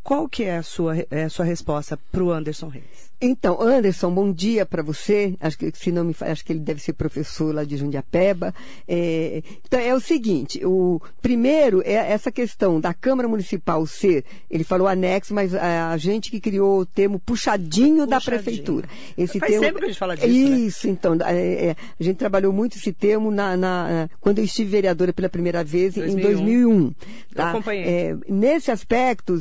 [0.03, 3.13] Qual que é a sua, é a sua resposta para o Anderson Reis?
[3.21, 5.35] Então, Anderson, bom dia para você.
[5.41, 8.55] Acho que se não me acho que ele deve ser professor lá de Jundiapeba.
[8.87, 14.63] É, então é o seguinte: o primeiro é essa questão da Câmara Municipal ser, ele
[14.63, 18.07] falou anexo, mas a, gente que criou o termo puxadinho, puxadinho.
[18.07, 18.89] da prefeitura.
[19.17, 20.29] Esse Faz termo, sempre que a gente fala disso.
[20.29, 20.59] Né?
[20.59, 20.93] Isso, né?
[20.93, 25.13] então é, é, a gente trabalhou muito esse termo na, na, quando eu estive vereadora
[25.13, 26.19] pela primeira vez 2001.
[26.19, 26.91] em 2001.
[27.35, 27.43] Tá?
[27.43, 27.85] Eu acompanhei.
[27.85, 29.41] É, nesse aspecto,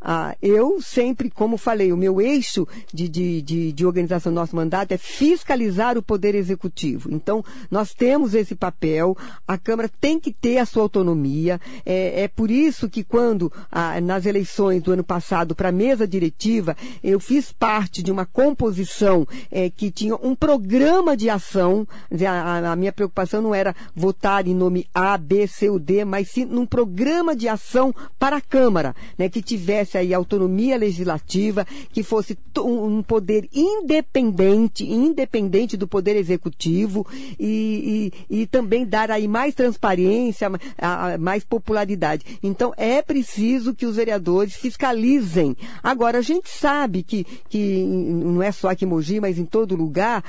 [0.00, 4.54] ah, eu sempre, como falei, o meu eixo de, de, de, de organização do nosso
[4.54, 7.12] mandato é fiscalizar o poder executivo.
[7.12, 11.60] Então, nós temos esse papel, a Câmara tem que ter a sua autonomia.
[11.84, 13.52] É, é por isso que quando,
[14.04, 19.26] nas eleições do ano passado, para a mesa diretiva, eu fiz parte de uma composição
[19.50, 21.86] é, que tinha um programa de ação.
[22.24, 26.30] A, a, minha preocupação não era votar em nome A, B, C ou D, mas
[26.30, 32.02] sim num programa de ação para a Câmara, né, que tivesse aí autonomia legislativa, que
[32.04, 37.06] fosse um poder independente, independente do poder executivo
[37.40, 40.50] e, e, e também dar aí mais transparência,
[41.18, 42.38] mais popularidade.
[42.42, 45.56] Então é preciso que os vereadores fiscalizem.
[45.82, 49.74] Agora a gente sabe que, que não é só aqui em Mogi, mas em todo
[49.74, 50.22] lugar,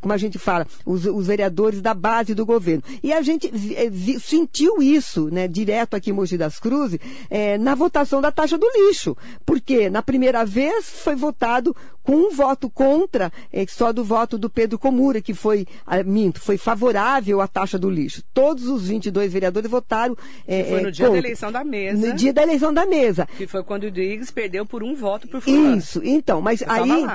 [0.00, 2.82] como a gente fala, os, os vereadores da base do governo.
[3.00, 6.98] E a gente eh, sentiu isso, né, direto aqui em Mogi das Cruzes,
[7.30, 9.16] é, na votação da taxa do lixo.
[9.46, 14.50] Porque na primeira vez foi votado com um voto contra, é, só do voto do
[14.50, 18.22] Pedro Comura, que foi, ah, minto, foi favorável à taxa do lixo.
[18.34, 20.16] Todos os 22 vereadores votaram.
[20.46, 21.20] É, foi no dia contra.
[21.20, 22.08] da eleição da mesa.
[22.08, 23.28] No dia da eleição da mesa.
[23.36, 25.76] Que foi quando o Rodrigues perdeu por um voto por fulano.
[25.76, 27.06] Isso, então, mas aí.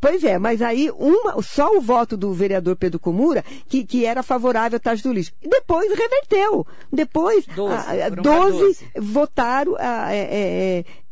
[0.00, 4.22] Pois é, mas aí uma, só o voto do vereador Pedro Comura que, que era
[4.22, 5.32] favorável à taxa do lixo.
[5.42, 6.66] E depois reverteu.
[6.92, 9.76] Depois, 12, a, a, 12, 12 votaram.
[9.76, 10.08] A,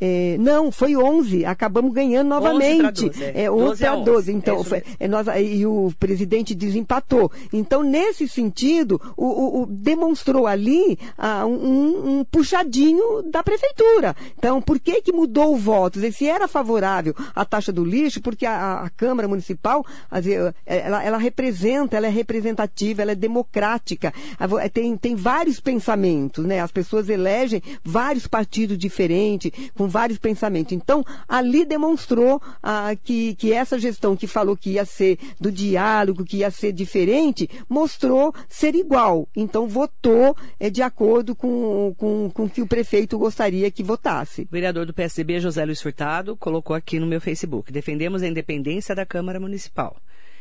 [0.01, 1.45] é, é, é, não, foi 11.
[1.45, 3.09] Acabamos ganhando novamente.
[3.09, 3.45] 12, é.
[3.45, 4.33] é 11 a 12.
[4.33, 7.31] Então, foi, é, nós, e o presidente desempatou.
[7.53, 14.17] Então, nesse sentido, o, o, o demonstrou ali ah, um, um, puxadinho da prefeitura.
[14.39, 16.01] Então, por que, que mudou o voto?
[16.13, 19.85] Se era favorável à taxa do lixo, porque a, a Câmara Municipal,
[20.67, 24.13] ela, ela representa, ela é representativa, ela é democrática.
[24.73, 26.61] Tem, tem vários pensamentos, né?
[26.61, 30.73] As pessoas elegem vários partidos diferentes, com vários pensamentos.
[30.73, 36.25] Então, ali demonstrou ah, que, que essa gestão que falou que ia ser do diálogo,
[36.25, 39.29] que ia ser diferente, mostrou ser igual.
[39.37, 44.43] Então, votou é, de acordo com, o que o prefeito gostaria que votasse.
[44.43, 48.95] O vereador do PSDB, José Luiz Furtado, colocou aqui no meu Facebook: defendemos a independência
[48.95, 49.97] da Câmara Municipal.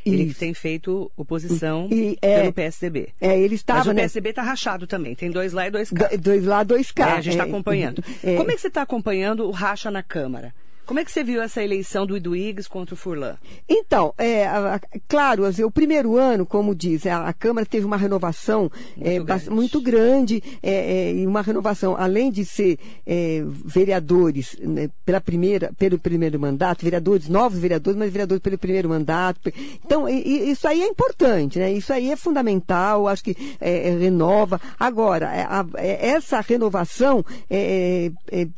[0.06, 3.10] Ele que tem feito oposição e, é, pelo PSDB.
[3.20, 3.80] É, ele estava.
[3.80, 5.16] Mas o PSDB está rachado também.
[5.16, 6.10] Tem dois lá e dois cá.
[6.20, 7.10] dois lá, dois cá.
[7.10, 8.04] É, a gente está é, acompanhando.
[8.24, 8.36] É.
[8.36, 10.54] Como é que você está acompanhando o racha na Câmara?
[10.89, 13.38] Como é que você viu essa eleição do Iduígues contra o Furlan?
[13.69, 17.86] Então, é, a, a, claro, assim, o primeiro ano, como diz, a, a Câmara teve
[17.86, 22.80] uma renovação muito é, grande, muito grande é, é, e uma renovação, além de ser
[23.06, 28.89] é, vereadores né, pela primeira, pelo primeiro mandato, vereadores, novos vereadores, mas vereadores pelo primeiro
[28.89, 29.54] mandato.
[29.86, 31.71] Então, isso aí é importante, né?
[31.71, 34.60] Isso aí é fundamental, acho que é, renova.
[34.80, 35.30] Agora,
[35.78, 37.23] essa renovação,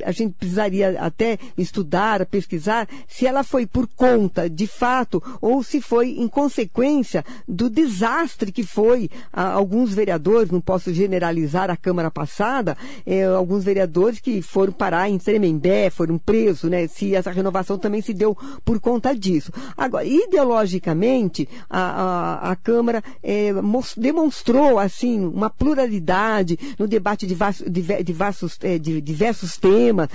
[0.06, 5.64] a gente precisaria até estudar para pesquisar se ela foi por conta, de fato, ou
[5.64, 11.78] se foi em consequência do desastre que foi ah, alguns vereadores, não posso generalizar a
[11.78, 16.88] Câmara passada, eh, alguns vereadores que foram parar em Tremembé, foram presos, né?
[16.88, 19.52] Se essa renovação também se deu por conta disso.
[19.76, 23.54] Agora, ideologicamente, a, a, a Câmara eh,
[23.98, 27.36] demonstrou, assim, uma pluralidade no debate de,
[27.70, 30.10] de, diversos, eh, de diversos temas,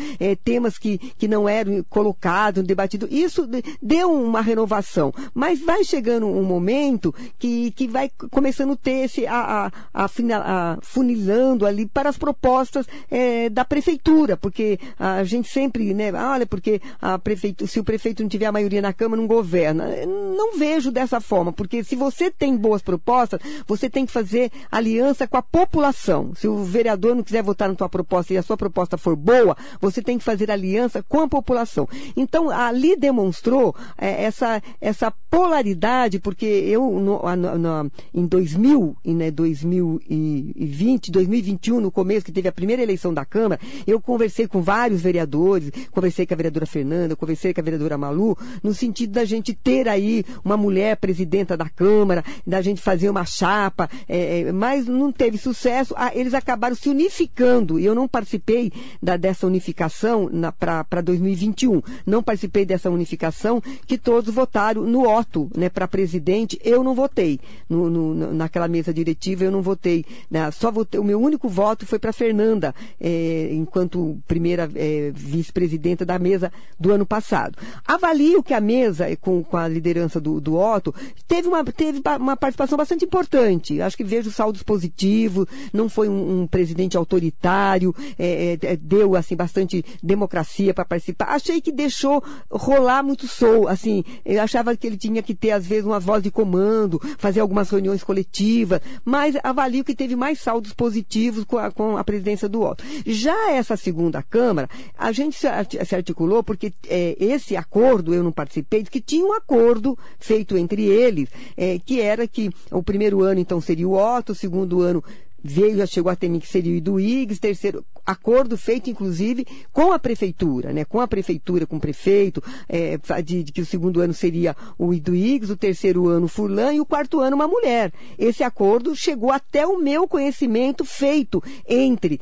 [0.45, 3.09] temas que, que não eram colocado, debatido.
[3.11, 3.49] Isso
[3.81, 5.15] deu uma renovação.
[5.33, 10.05] Mas vai chegando um momento que, que vai começando a ter esse, a, a, a,
[10.05, 16.45] a funilando ali para as propostas é, da prefeitura, porque a gente sempre, né, olha,
[16.45, 19.87] porque a prefeito, se o prefeito não tiver a maioria na Câmara, não governa.
[20.05, 25.27] Não vejo dessa forma, porque se você tem boas propostas, você tem que fazer aliança
[25.27, 26.35] com a população.
[26.35, 29.57] Se o vereador não quiser votar na tua proposta e a sua proposta for boa,
[29.81, 31.86] você tem que fazer aliança com a população.
[32.17, 41.13] Então, ali demonstrou é, essa, essa polaridade, porque eu, no, no, em 2000, né, 2020,
[41.13, 45.71] 2021, no começo, que teve a primeira eleição da Câmara, eu conversei com vários vereadores,
[45.91, 49.91] conversei com a vereadora Fernanda, conversei com a vereadora Malu, no sentido da gente ter
[49.91, 55.13] aí uma mulher presidenta da Câmara, da gente fazer uma chapa, é, é mas não
[55.13, 58.73] teve sucesso, ah, eles acabaram se unificando, e eu não participei
[59.03, 61.83] da, dessa unificação para 2021.
[62.07, 66.95] Não participei dessa unificação, que todos votaram no Otto voto né, para presidente, eu não
[66.95, 67.41] votei.
[67.69, 70.05] No, no, naquela mesa diretiva, eu não votei.
[70.31, 76.05] Né, só votei, o meu único voto foi para Fernanda, é, enquanto primeira é, vice-presidenta
[76.05, 77.59] da mesa do ano passado.
[77.87, 80.95] Avalio que a mesa, com, com a liderança do, do Otto,
[81.27, 83.81] teve uma, teve uma participação bastante importante.
[83.81, 89.37] Acho que vejo saldos positivos, não foi um, um presidente autoritário, é, é, deu assim
[89.37, 91.27] bastante democracia para participar.
[91.27, 95.65] Achei que deixou rolar muito sou, assim, eu achava que ele tinha que ter às
[95.65, 100.73] vezes uma voz de comando, fazer algumas reuniões coletivas, mas avalio que teve mais saldos
[100.73, 102.85] positivos com a, com a presidência do Otto.
[103.07, 108.83] Já essa segunda Câmara, a gente se articulou porque é, esse acordo, eu não participei,
[108.83, 113.61] que tinha um acordo feito entre eles, é, que era que o primeiro ano então
[113.61, 115.05] seria o Otto, o segundo ano
[115.43, 119.99] veio, já chegou até mim que seria o Iduígues, terceiro, acordo feito inclusive com a
[119.99, 120.85] prefeitura, né?
[120.85, 124.95] Com a prefeitura, com o prefeito, é, de, de, que o segundo ano seria o
[124.95, 127.93] Iduígues, o terceiro ano o Furlan e o quarto ano uma mulher.
[128.19, 132.21] Esse acordo chegou até o meu conhecimento feito entre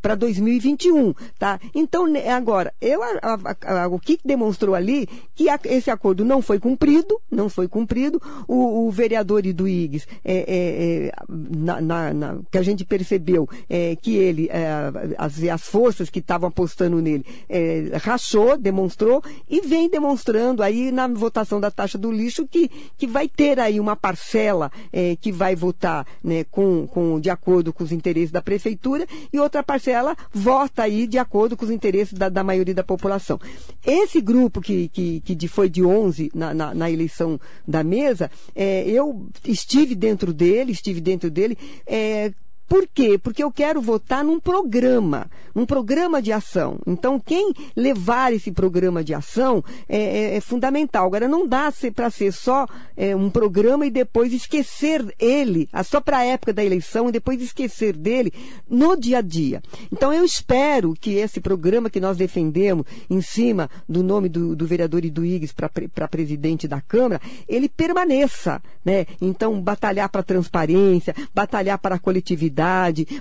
[0.00, 1.58] para 2021, tá?
[1.74, 6.40] Então né, agora eu a, a, a, o que demonstrou ali que esse acordo não
[6.40, 8.20] foi cumprido, não foi cumprido.
[8.46, 13.96] O, o vereador Iduígues é, é, é na, na, na que a gente percebeu é,
[13.96, 19.88] que ele, é, as, as forças que estavam apostando nele, é, rachou, demonstrou e vem
[19.88, 24.70] demonstrando aí na votação da taxa do lixo que, que vai ter aí uma parcela
[24.92, 29.38] é, que vai votar né, com, com, de acordo com os interesses da prefeitura e
[29.38, 33.40] outra parcela vota aí de acordo com os interesses da, da maioria da população.
[33.84, 38.88] Esse grupo que, que, que foi de 11 na, na, na eleição da mesa, é,
[38.88, 42.32] eu estive dentro dele, estive dentro dele, é,
[42.68, 43.18] por quê?
[43.18, 46.78] Porque eu quero votar num programa, um programa de ação.
[46.86, 51.06] Então, quem levar esse programa de ação é, é, é fundamental.
[51.06, 56.18] Agora, não dá para ser só é, um programa e depois esquecer ele, só para
[56.18, 58.32] a época da eleição e depois esquecer dele
[58.68, 59.62] no dia a dia.
[59.92, 64.66] Então, eu espero que esse programa que nós defendemos em cima do nome do, do
[64.66, 68.62] vereador Iduígues para presidente da Câmara, ele permaneça.
[68.84, 69.06] Né?
[69.20, 72.51] Então, batalhar para a transparência, batalhar para a coletividade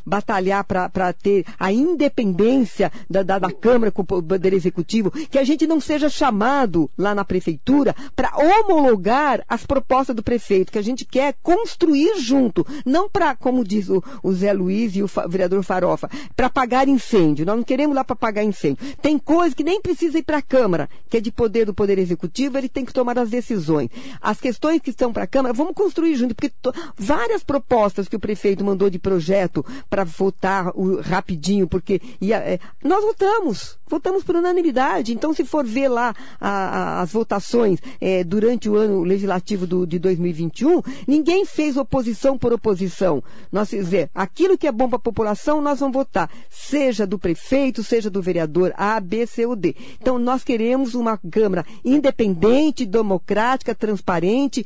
[0.05, 5.43] batalhar para ter a independência da, da, da Câmara com o Poder Executivo, que a
[5.43, 10.83] gente não seja chamado lá na Prefeitura para homologar as propostas do prefeito, que a
[10.83, 15.63] gente quer construir junto, não para, como diz o, o, Zé Luiz e o vereador
[15.63, 17.45] Farofa, para pagar incêndio.
[17.45, 18.77] Nós não queremos lá para pagar incêndio.
[19.01, 21.97] Tem coisa que nem precisa ir para a Câmara, que é de poder do Poder
[21.97, 23.89] Executivo, ele tem que tomar as decisões.
[24.19, 26.51] As questões que estão para a Câmara, vamos construir junto, porque
[26.97, 32.37] várias propostas que o prefeito mandou de projeto projeto para votar o, rapidinho, porque ia,
[32.37, 35.13] é, nós votamos, votamos por unanimidade.
[35.13, 39.85] Então, se for ver lá a, a, as votações é, durante o ano legislativo do,
[39.85, 43.23] de 2021, ninguém fez oposição por oposição.
[43.51, 47.83] Nós dizer, aquilo que é bom para a população, nós vamos votar, seja do prefeito,
[47.83, 49.75] seja do vereador A, B, C ou D.
[50.01, 54.65] Então, nós queremos uma Câmara independente, democrática, transparente,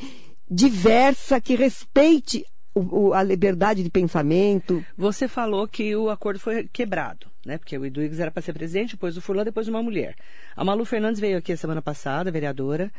[0.50, 4.85] diversa, que respeite o, a liberdade de pensamento.
[4.97, 7.57] Você falou que o acordo foi quebrado, né?
[7.57, 10.15] Porque o Eduígues era para ser presidente, depois o Furlan, depois uma mulher.
[10.55, 12.91] A Malu Fernandes veio aqui a semana passada, vereadora,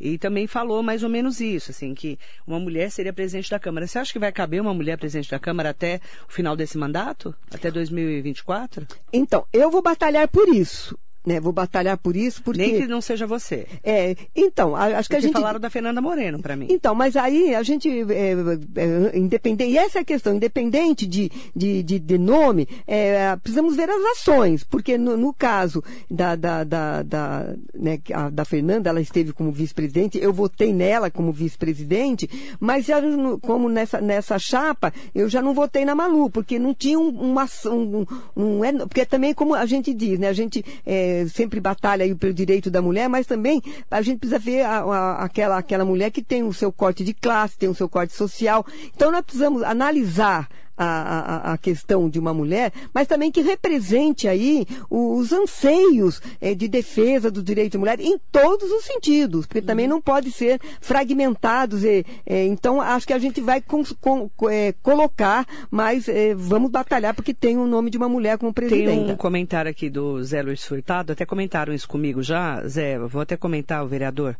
[0.00, 3.86] e também falou mais ou menos isso, assim, que uma mulher seria presidente da Câmara.
[3.86, 7.34] Você acha que vai caber uma mulher presidente da Câmara até o final desse mandato?
[7.52, 8.86] Até 2024?
[9.12, 10.96] Então, eu vou batalhar por isso
[11.28, 11.38] né?
[11.38, 13.66] Vou batalhar por isso porque nem que não seja você.
[13.84, 16.66] É, então acho que a gente falaram da Fernanda Moreno para mim.
[16.70, 18.32] Então, mas aí a gente é,
[18.76, 23.76] é, independente e essa é a questão independente de, de, de, de nome é, precisamos
[23.76, 28.88] ver as ações porque no, no caso da da, da, da, né, a, da Fernanda
[28.88, 33.02] ela esteve como vice-presidente eu votei nela como vice-presidente mas já,
[33.42, 37.46] como nessa nessa chapa eu já não votei na Malu porque não tinha um, uma
[37.66, 42.04] um, um, um, porque também como a gente diz né a gente é, sempre batalha
[42.04, 45.84] aí pelo direito da mulher, mas também a gente precisa ver a, a, aquela, aquela
[45.84, 48.64] mulher que tem o seu corte de classe, tem o seu corte social.
[48.94, 54.28] Então nós precisamos analisar a, a, a, questão de uma mulher, mas também que represente
[54.28, 59.60] aí os anseios é, de defesa do direito da mulher em todos os sentidos, porque
[59.60, 61.84] também não pode ser fragmentados.
[61.84, 67.14] E, é, então, acho que a gente vai com, com, é, colocar, mas vamos batalhar
[67.14, 68.86] porque tem o nome de uma mulher como presidente.
[68.86, 73.20] Tem um comentário aqui do Zé Luiz Furtado, até comentaram isso comigo já, Zé, vou
[73.20, 74.36] até comentar o vereador.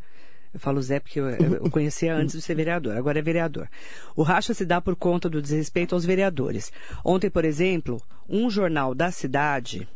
[0.52, 3.68] Eu falo Zé porque eu, eu conhecia antes de ser vereador, agora é vereador.
[4.16, 6.72] O racha se dá por conta do desrespeito aos vereadores.
[7.04, 9.86] Ontem, por exemplo, um jornal da cidade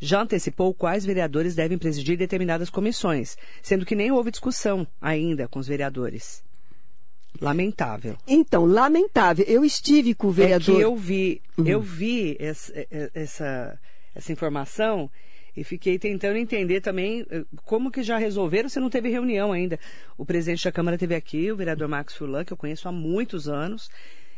[0.00, 5.58] já antecipou quais vereadores devem presidir determinadas comissões, sendo que nem houve discussão ainda com
[5.58, 6.42] os vereadores.
[7.40, 8.16] Lamentável.
[8.26, 9.44] Então, lamentável.
[9.46, 10.74] Eu estive com o vereador.
[10.74, 11.66] É que eu vi, uhum.
[11.66, 12.72] eu vi essa,
[13.14, 13.78] essa,
[14.14, 15.10] essa informação
[15.58, 19.78] e fiquei tentando entender também eh, como que já resolveram se não teve reunião ainda.
[20.16, 23.48] O presidente da Câmara teve aqui, o vereador Max Furlan, que eu conheço há muitos
[23.48, 23.90] anos,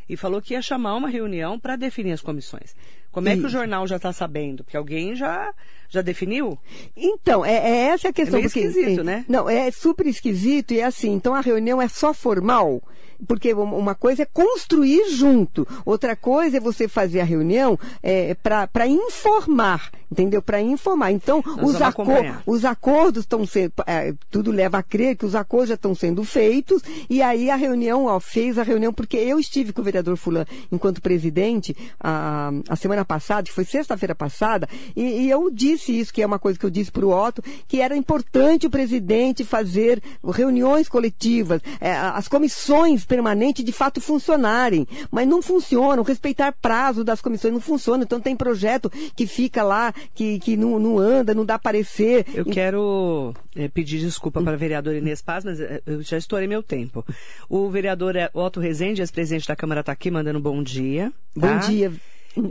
[0.09, 2.75] e falou que ia chamar uma reunião para definir as comissões.
[3.11, 4.63] Como é que o jornal já está sabendo?
[4.63, 5.53] Porque alguém já,
[5.89, 6.57] já definiu?
[6.97, 8.39] Então, é, é essa a questão.
[8.39, 9.23] É meio porque, esquisito, né?
[9.27, 12.81] Não, é super esquisito e é assim, então a reunião é só formal
[13.27, 18.87] porque uma coisa é construir junto, outra coisa é você fazer a reunião é, para
[18.87, 20.41] informar, entendeu?
[20.41, 21.11] Para informar.
[21.11, 22.07] Então, os, acor
[22.45, 26.23] os, acordos estão sendo, é, tudo leva a crer que os acordos já estão sendo
[26.23, 30.17] feitos, e aí a reunião, ó, fez a reunião, porque eu estive com o vereador
[30.17, 35.97] Fulano enquanto presidente a, a semana passada, que foi sexta-feira passada, e, e, eu disse
[35.97, 38.69] isso, que é uma coisa que eu disse para o Otto, que era importante o
[38.69, 44.87] presidente fazer reuniões coletivas, é, as comissões permanente de fato funcionarem.
[45.09, 48.03] Mas não funcionam, respeitar prazo das comissões não funciona.
[48.03, 52.25] Então tem projeto que fica lá, que, que não, não anda, não dá parecer.
[52.33, 56.47] Eu quero é, pedir desculpa para a vereadora Inês Paz, mas é, eu já estourei
[56.47, 57.05] meu tempo.
[57.49, 61.11] O vereador Otto Rezende, ex-presidente da Câmara, está aqui mandando bom dia.
[61.39, 61.47] Tá?
[61.47, 61.91] Bom dia.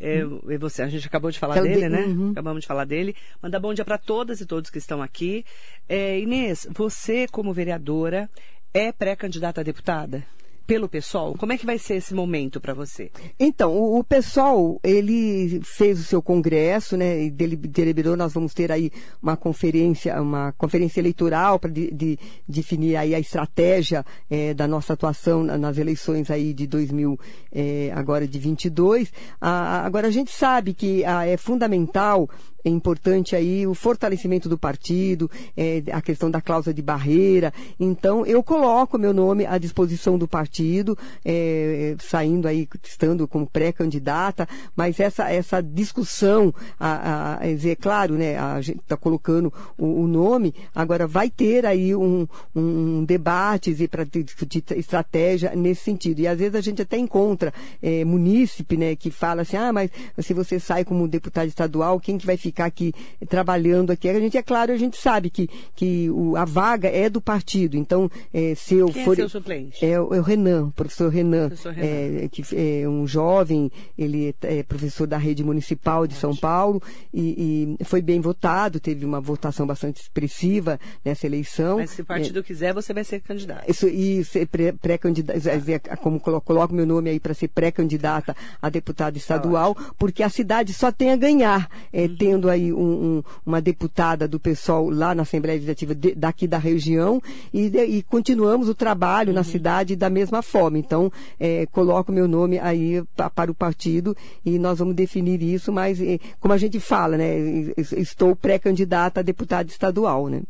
[0.02, 0.24] É,
[0.58, 1.88] você, a gente acabou de falar dele, de...
[1.88, 2.02] né?
[2.02, 2.32] Uhum.
[2.32, 3.16] Acabamos de falar dele.
[3.42, 5.44] Mandar bom dia para todas e todos que estão aqui.
[5.88, 8.28] É, Inês, você como vereadora
[8.74, 10.24] é pré-candidata a deputada?
[10.70, 11.34] Pelo pessoal?
[11.36, 13.10] Como é que vai ser esse momento para você?
[13.40, 18.70] Então, o, o pessoal, ele fez o seu congresso, né, e deliberou, nós vamos ter
[18.70, 22.16] aí uma conferência, uma conferência eleitoral para de, de,
[22.46, 27.18] definir aí a estratégia é, da nossa atuação nas eleições aí de 2000,
[27.50, 29.12] é, agora de 22.
[29.40, 32.30] Ah, agora, a gente sabe que ah, é fundamental
[32.64, 37.52] é importante aí o fortalecimento do partido, é, a questão da cláusula de barreira.
[37.78, 44.48] Então, eu coloco meu nome à disposição do partido, é, saindo aí, estando como pré-candidata,
[44.76, 50.06] mas essa, essa discussão, a, a, é claro, né, a gente está colocando o, o,
[50.06, 56.20] nome, agora vai ter aí um, um debate para discutir estratégia nesse sentido.
[56.20, 57.52] E às vezes a gente até encontra
[57.82, 62.18] é, munícipe, né, que fala assim, ah, mas se você sai como deputado estadual, quem
[62.18, 62.92] que vai ficar ficar aqui
[63.28, 64.08] trabalhando aqui.
[64.08, 67.76] A gente, é claro, a gente sabe que, que o, a vaga é do partido.
[67.76, 69.12] Então, é, se eu Quem for.
[69.12, 69.84] É seu suplente?
[69.84, 71.48] É, é o Renan, o professor Renan.
[71.48, 72.24] Professor Renan.
[72.24, 76.82] É, que é um jovem, ele é professor da rede municipal de São Paulo
[77.12, 81.78] e, e, foi bem votado, teve uma votação bastante expressiva nessa eleição.
[81.78, 83.70] Mas se o partido é, quiser, você vai ser candidato.
[83.70, 84.48] Isso, e ser
[84.80, 85.96] pré-candidata, ah.
[85.96, 90.72] como coloco meu nome aí para ser pré-candidata a deputada estadual, tá porque a cidade
[90.72, 92.16] só tem a ganhar, é, uhum.
[92.16, 96.58] tendo aí um, um, uma deputada do PSOL lá na Assembleia Legislativa de, daqui da
[96.58, 97.20] região
[97.52, 99.34] e, de, e, continuamos o trabalho uhum.
[99.34, 100.78] na cidade da mesma forma.
[100.78, 103.02] Então, é, coloco meu nome aí
[103.34, 107.36] para o partido e nós vamos definir isso, mas é, como a gente fala, né,
[107.76, 110.42] estou pré-candidata a deputada estadual, né?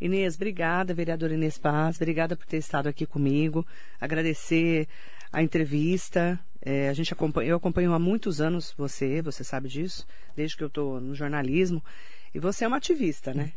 [0.00, 3.64] Inês, obrigada, vereadora Inês Paz, obrigada por ter estado aqui comigo.
[4.00, 4.86] Agradecer
[5.34, 6.38] a entrevista.
[6.62, 10.62] É, a gente acompanha, eu acompanho há muitos anos você, você sabe disso, desde que
[10.62, 11.84] eu estou no jornalismo.
[12.32, 13.52] E você é uma ativista, né?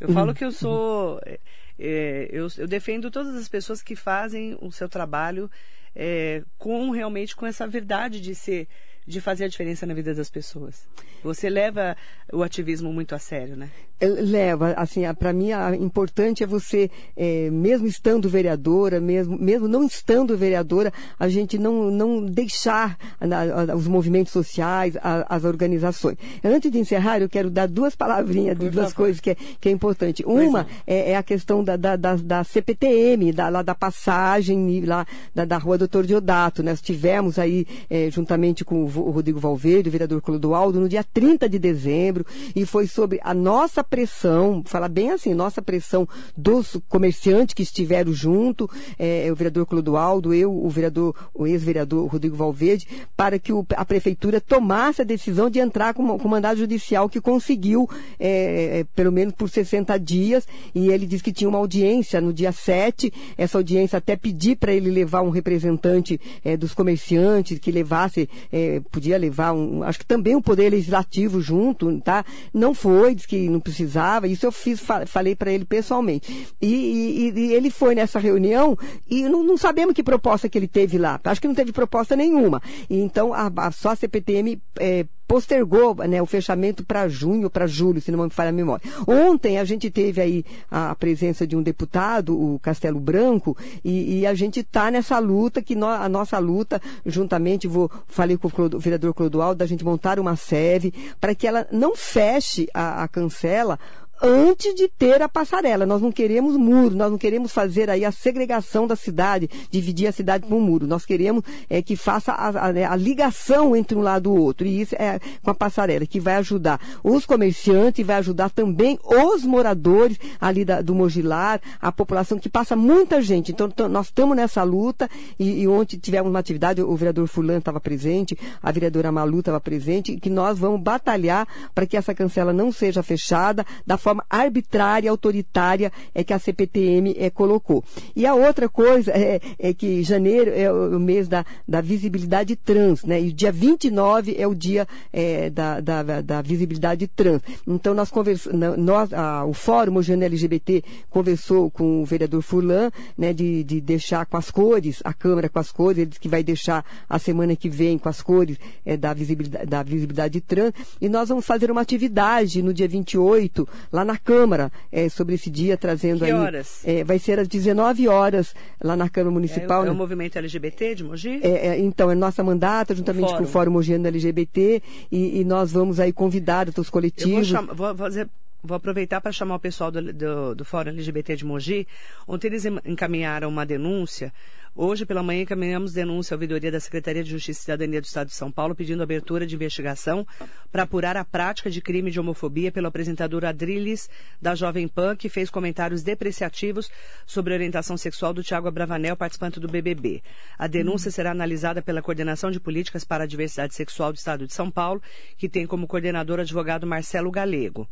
[0.00, 1.20] Eu falo que eu sou.
[1.24, 1.38] É,
[1.78, 5.50] é, eu, eu, defendo todas as pessoas que fazem o seu trabalho
[5.94, 8.66] é, com realmente com essa verdade de ser
[9.08, 10.86] de fazer a diferença na vida das pessoas.
[11.24, 11.96] Você leva
[12.32, 13.70] o ativismo muito a sério, né?
[14.00, 19.84] Leva, assim, para mim, a importante é você, é, mesmo estando vereadora, mesmo, mesmo não
[19.84, 26.16] estando vereadora, a gente não, não deixar a, a, os movimentos sociais, a, as organizações.
[26.44, 29.72] Antes de encerrar, eu quero dar duas palavrinhas de duas coisas que é, que é
[29.72, 30.22] importante.
[30.24, 35.06] Uma é, é, a questão da, da, da, da CPTM, da, lá da passagem lá
[35.34, 36.62] da, da rua Doutor Diodato.
[36.62, 41.48] Nós tivemos aí, é, juntamente com o Rodrigo Valverde, o vereador Clodoaldo, no dia 30
[41.48, 47.54] de dezembro, e foi sobre a nossa pressão, fala bem assim, nossa pressão dos comerciantes
[47.54, 48.68] que estiveram junto,
[48.98, 52.86] é, o vereador Clodoaldo, eu, o vereador, o ex-vereador Rodrigo Valverde,
[53.16, 57.20] para que o, a prefeitura tomasse a decisão de entrar com, com mandado judicial que
[57.20, 57.88] conseguiu,
[58.18, 62.52] é, pelo menos por 60 dias, e ele disse que tinha uma audiência no dia
[62.52, 68.28] 7, essa audiência até pedir para ele levar um representante é, dos comerciantes, que levasse,
[68.52, 72.24] é, podia levar um, acho que também o um poder legislativo junto, tá?
[72.52, 76.48] Não foi, disse que não precisava, isso eu fiz, falei para ele pessoalmente.
[76.60, 78.76] E, e, e, ele foi nessa reunião
[79.08, 81.20] e não, não, sabemos que proposta que ele teve lá.
[81.24, 82.62] Acho que não teve proposta nenhuma.
[82.88, 87.66] E, então, a, a, só a CPTM é, postergou né, o fechamento para junho, para
[87.66, 88.82] julho, se não me falha a memória.
[89.06, 93.54] Ontem a gente teve aí a presença de um deputado, o Castelo Branco,
[93.84, 98.38] e, e a gente está nessa luta, que no, a nossa luta, juntamente, vou, falei
[98.38, 103.02] com o vereador Clodoaldo, da gente montar uma sede para que ela não feche a,
[103.02, 103.78] a cancela
[104.22, 105.86] antes de ter a passarela.
[105.86, 110.12] Nós não queremos muro, nós não queremos fazer aí a segregação da cidade, dividir a
[110.12, 110.86] cidade por um muro.
[110.86, 114.66] Nós queremos é, que faça a, a, a, ligação entre um lado e o outro.
[114.66, 119.44] E isso é com a passarela, que vai ajudar os comerciantes, vai ajudar também os
[119.44, 123.52] moradores ali da, do Mogilar, a população que passa muita gente.
[123.52, 125.08] Então, nós estamos nessa luta
[125.38, 129.60] e, e ontem tivemos uma atividade, o vereador Fulano estava presente, a vereadora Malu estava
[129.60, 134.24] presente, que nós vamos batalhar para que essa cancela não seja fechada da forma forma
[134.30, 137.84] arbitrária, autoritária é que a CPTM é, colocou.
[138.16, 143.04] E a outra coisa é, é que janeiro é o mês da, da visibilidade trans,
[143.04, 143.20] né?
[143.20, 147.42] E dia 29 é o dia é, da, da, da, visibilidade trans.
[147.66, 153.32] Então nós conversamos, nós, a, o Fórum Hoje LGBT conversou com o vereador Furlan, né,
[153.32, 156.42] de, de deixar com as cores, a Câmara com as cores, ele disse que vai
[156.42, 158.56] deixar a semana que vem com as cores
[158.86, 163.68] é, da, visibilidade, da visibilidade trans, e nós vamos fazer uma atividade no dia 28,
[163.92, 166.32] lá lá na Câmara é, sobre esse dia, trazendo que aí.
[166.32, 166.82] horas?
[166.84, 169.84] É, vai ser às 19 horas lá na Câmara Municipal.
[169.84, 171.40] É, é o movimento LGBT de Mogi?
[171.42, 175.72] É, é, então, é nossa mandata, juntamente com o Fórum Mogiano LGBT, e, e, nós
[175.72, 177.50] vamos aí convidar os coletivos.
[177.50, 178.28] Eu vou, vou fazer
[178.60, 181.86] Vou aproveitar para chamar o pessoal do, do, do, Fórum LGBT de Mogi.
[182.26, 184.32] Ontem eles encaminharam uma denúncia.
[184.80, 188.28] Hoje, pela manhã, encaminhamos denúncia à ouvidoria da Secretaria de Justiça e Cidadania do Estado
[188.28, 190.24] de São Paulo, pedindo abertura de investigação
[190.70, 194.08] para apurar a prática de crime de homofobia pelo apresentador Adriles
[194.40, 196.88] da Jovem Pan, que fez comentários depreciativos
[197.26, 200.22] sobre orientação sexual do Tiago Abravanel, participante do BBB.
[200.56, 204.54] A denúncia será analisada pela Coordenação de Políticas para a Diversidade Sexual do Estado de
[204.54, 205.02] São Paulo,
[205.36, 207.88] que tem como coordenador o advogado Marcelo Galego.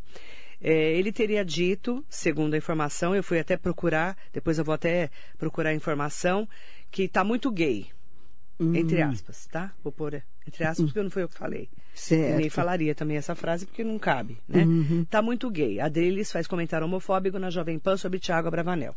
[0.60, 5.10] É, ele teria dito, segundo a informação, eu fui até procurar, depois eu vou até
[5.38, 6.48] procurar a informação,
[6.90, 7.86] que está muito gay.
[8.58, 8.74] Uhum.
[8.74, 9.72] Entre aspas, tá?
[9.82, 10.86] Vou pôr entre aspas, uhum.
[10.86, 11.68] porque não foi eu que falei.
[11.92, 12.38] Certo.
[12.38, 14.64] Nem falaria também essa frase, porque não cabe, né?
[14.64, 15.04] Uhum.
[15.04, 15.80] Tá muito gay.
[15.80, 18.94] A Drilis faz comentário homofóbico na Jovem Pan sobre Tiago Abravanel.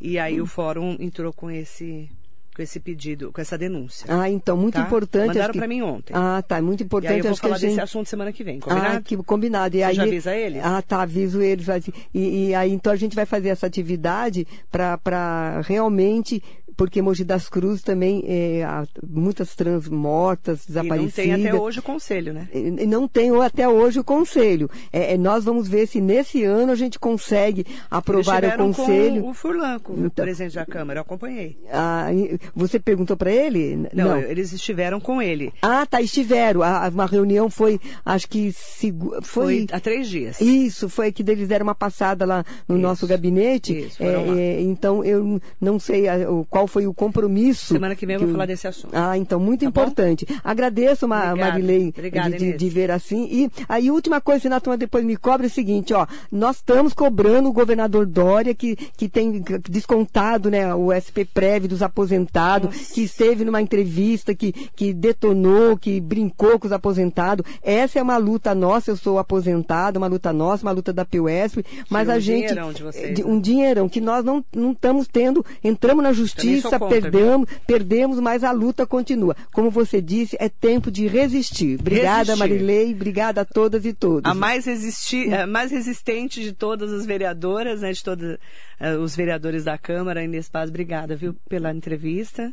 [0.00, 2.10] E aí o fórum entrou com esse
[2.54, 4.06] com esse pedido, com essa denúncia.
[4.08, 4.82] Ah, então, muito tá?
[4.82, 5.28] importante.
[5.28, 5.58] Mandaram que...
[5.58, 6.12] para mim ontem.
[6.14, 7.10] Ah, tá, muito importante.
[7.10, 7.70] E aí eu vou falar gente...
[7.70, 8.96] desse assunto semana que vem, combinado?
[8.96, 9.76] Ah, que, combinado.
[9.76, 9.94] E Você aí...
[9.94, 10.62] já avisa eles?
[10.62, 11.66] Ah, tá, aviso eles.
[12.12, 16.42] E, e aí, então, a gente vai fazer essa atividade para realmente
[16.76, 21.18] porque Mogi das Cruzes também é, há muitas trans mortas, desaparecidas.
[21.18, 22.48] E não tem até hoje o conselho, né?
[22.86, 24.70] Não tem até hoje o conselho.
[24.92, 29.22] É, nós vamos ver se nesse ano a gente consegue aprovar o conselho.
[29.22, 31.56] Com o Furlan, com então, o presidente da Câmara, eu acompanhei.
[31.70, 32.08] Ah,
[32.54, 33.88] você perguntou para ele?
[33.92, 35.52] Não, não, eles estiveram com ele.
[35.62, 36.62] Ah, tá, estiveram.
[36.62, 38.92] A, uma reunião foi, acho que foi,
[39.22, 40.40] foi há três dias.
[40.40, 43.86] Isso, foi que eles deram uma passada lá no isso, nosso gabinete.
[43.86, 46.04] Isso, é, é, então eu não sei
[46.48, 47.74] qual foi o compromisso.
[47.74, 48.94] Semana que vem eu vou falar desse assunto.
[48.94, 50.26] Ah, então, muito tá importante.
[50.28, 50.34] Bom?
[50.44, 51.52] Agradeço, Ma Obrigada.
[51.52, 53.28] Marilei, Obrigada, de, de, de, ver assim.
[53.30, 57.48] E aí, última coisa, Renato, depois me cobra é o seguinte, ó, nós estamos cobrando
[57.48, 62.94] o governador Dória, que, que tem descontado né, o SP Prévio dos aposentados, Nossa.
[62.94, 67.44] que esteve numa entrevista, que, que detonou, que brincou com os aposentados.
[67.62, 71.64] Essa é uma luta nossa, eu sou aposentado, uma luta nossa, uma luta da PUESP,
[71.88, 72.48] mas um a gente.
[72.48, 76.51] Dinheirão de vocês, um dinheirão que nós não, não estamos tendo, entramos na justiça,
[76.88, 79.36] perdemos, perdemos, mas a luta continua.
[79.52, 81.78] Como você disse, é tempo de resistir.
[81.80, 82.38] Obrigada, resistir.
[82.38, 84.30] Marilei, obrigada a todas e todos.
[84.30, 89.16] A mais, resistir, a mais resistente de todas as vereadoras, né, de todos uh, os
[89.16, 92.52] vereadores da Câmara, Inês Paz, obrigada, viu, pela entrevista.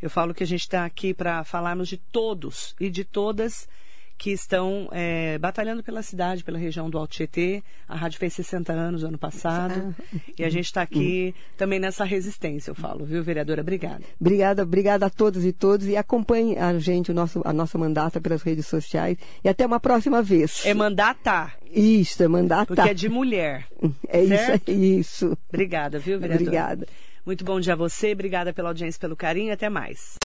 [0.00, 3.68] Eu falo que a gente está aqui para falarmos de todos e de todas
[4.20, 7.62] que estão é, batalhando pela cidade, pela região do Alto Tietê.
[7.88, 9.94] A rádio fez 60 anos ano passado.
[9.98, 10.18] Ah.
[10.38, 13.62] E a gente está aqui também nessa resistência, eu falo, viu, vereadora?
[13.62, 14.02] Obrigada.
[14.20, 15.86] Obrigada, obrigada a todos e todos.
[15.86, 19.16] E acompanhe a gente, o nosso, a nossa mandata pelas redes sociais.
[19.42, 20.66] E até uma próxima vez.
[20.66, 21.50] É mandata.
[21.72, 22.74] Isso, é mandata.
[22.74, 23.66] Porque é de mulher.
[24.06, 24.70] É certo?
[24.70, 25.38] isso, é isso.
[25.48, 26.42] Obrigada, viu, vereadora?
[26.42, 26.86] Obrigada.
[27.24, 30.18] Muito bom dia a você, obrigada pela audiência, pelo carinho, até mais.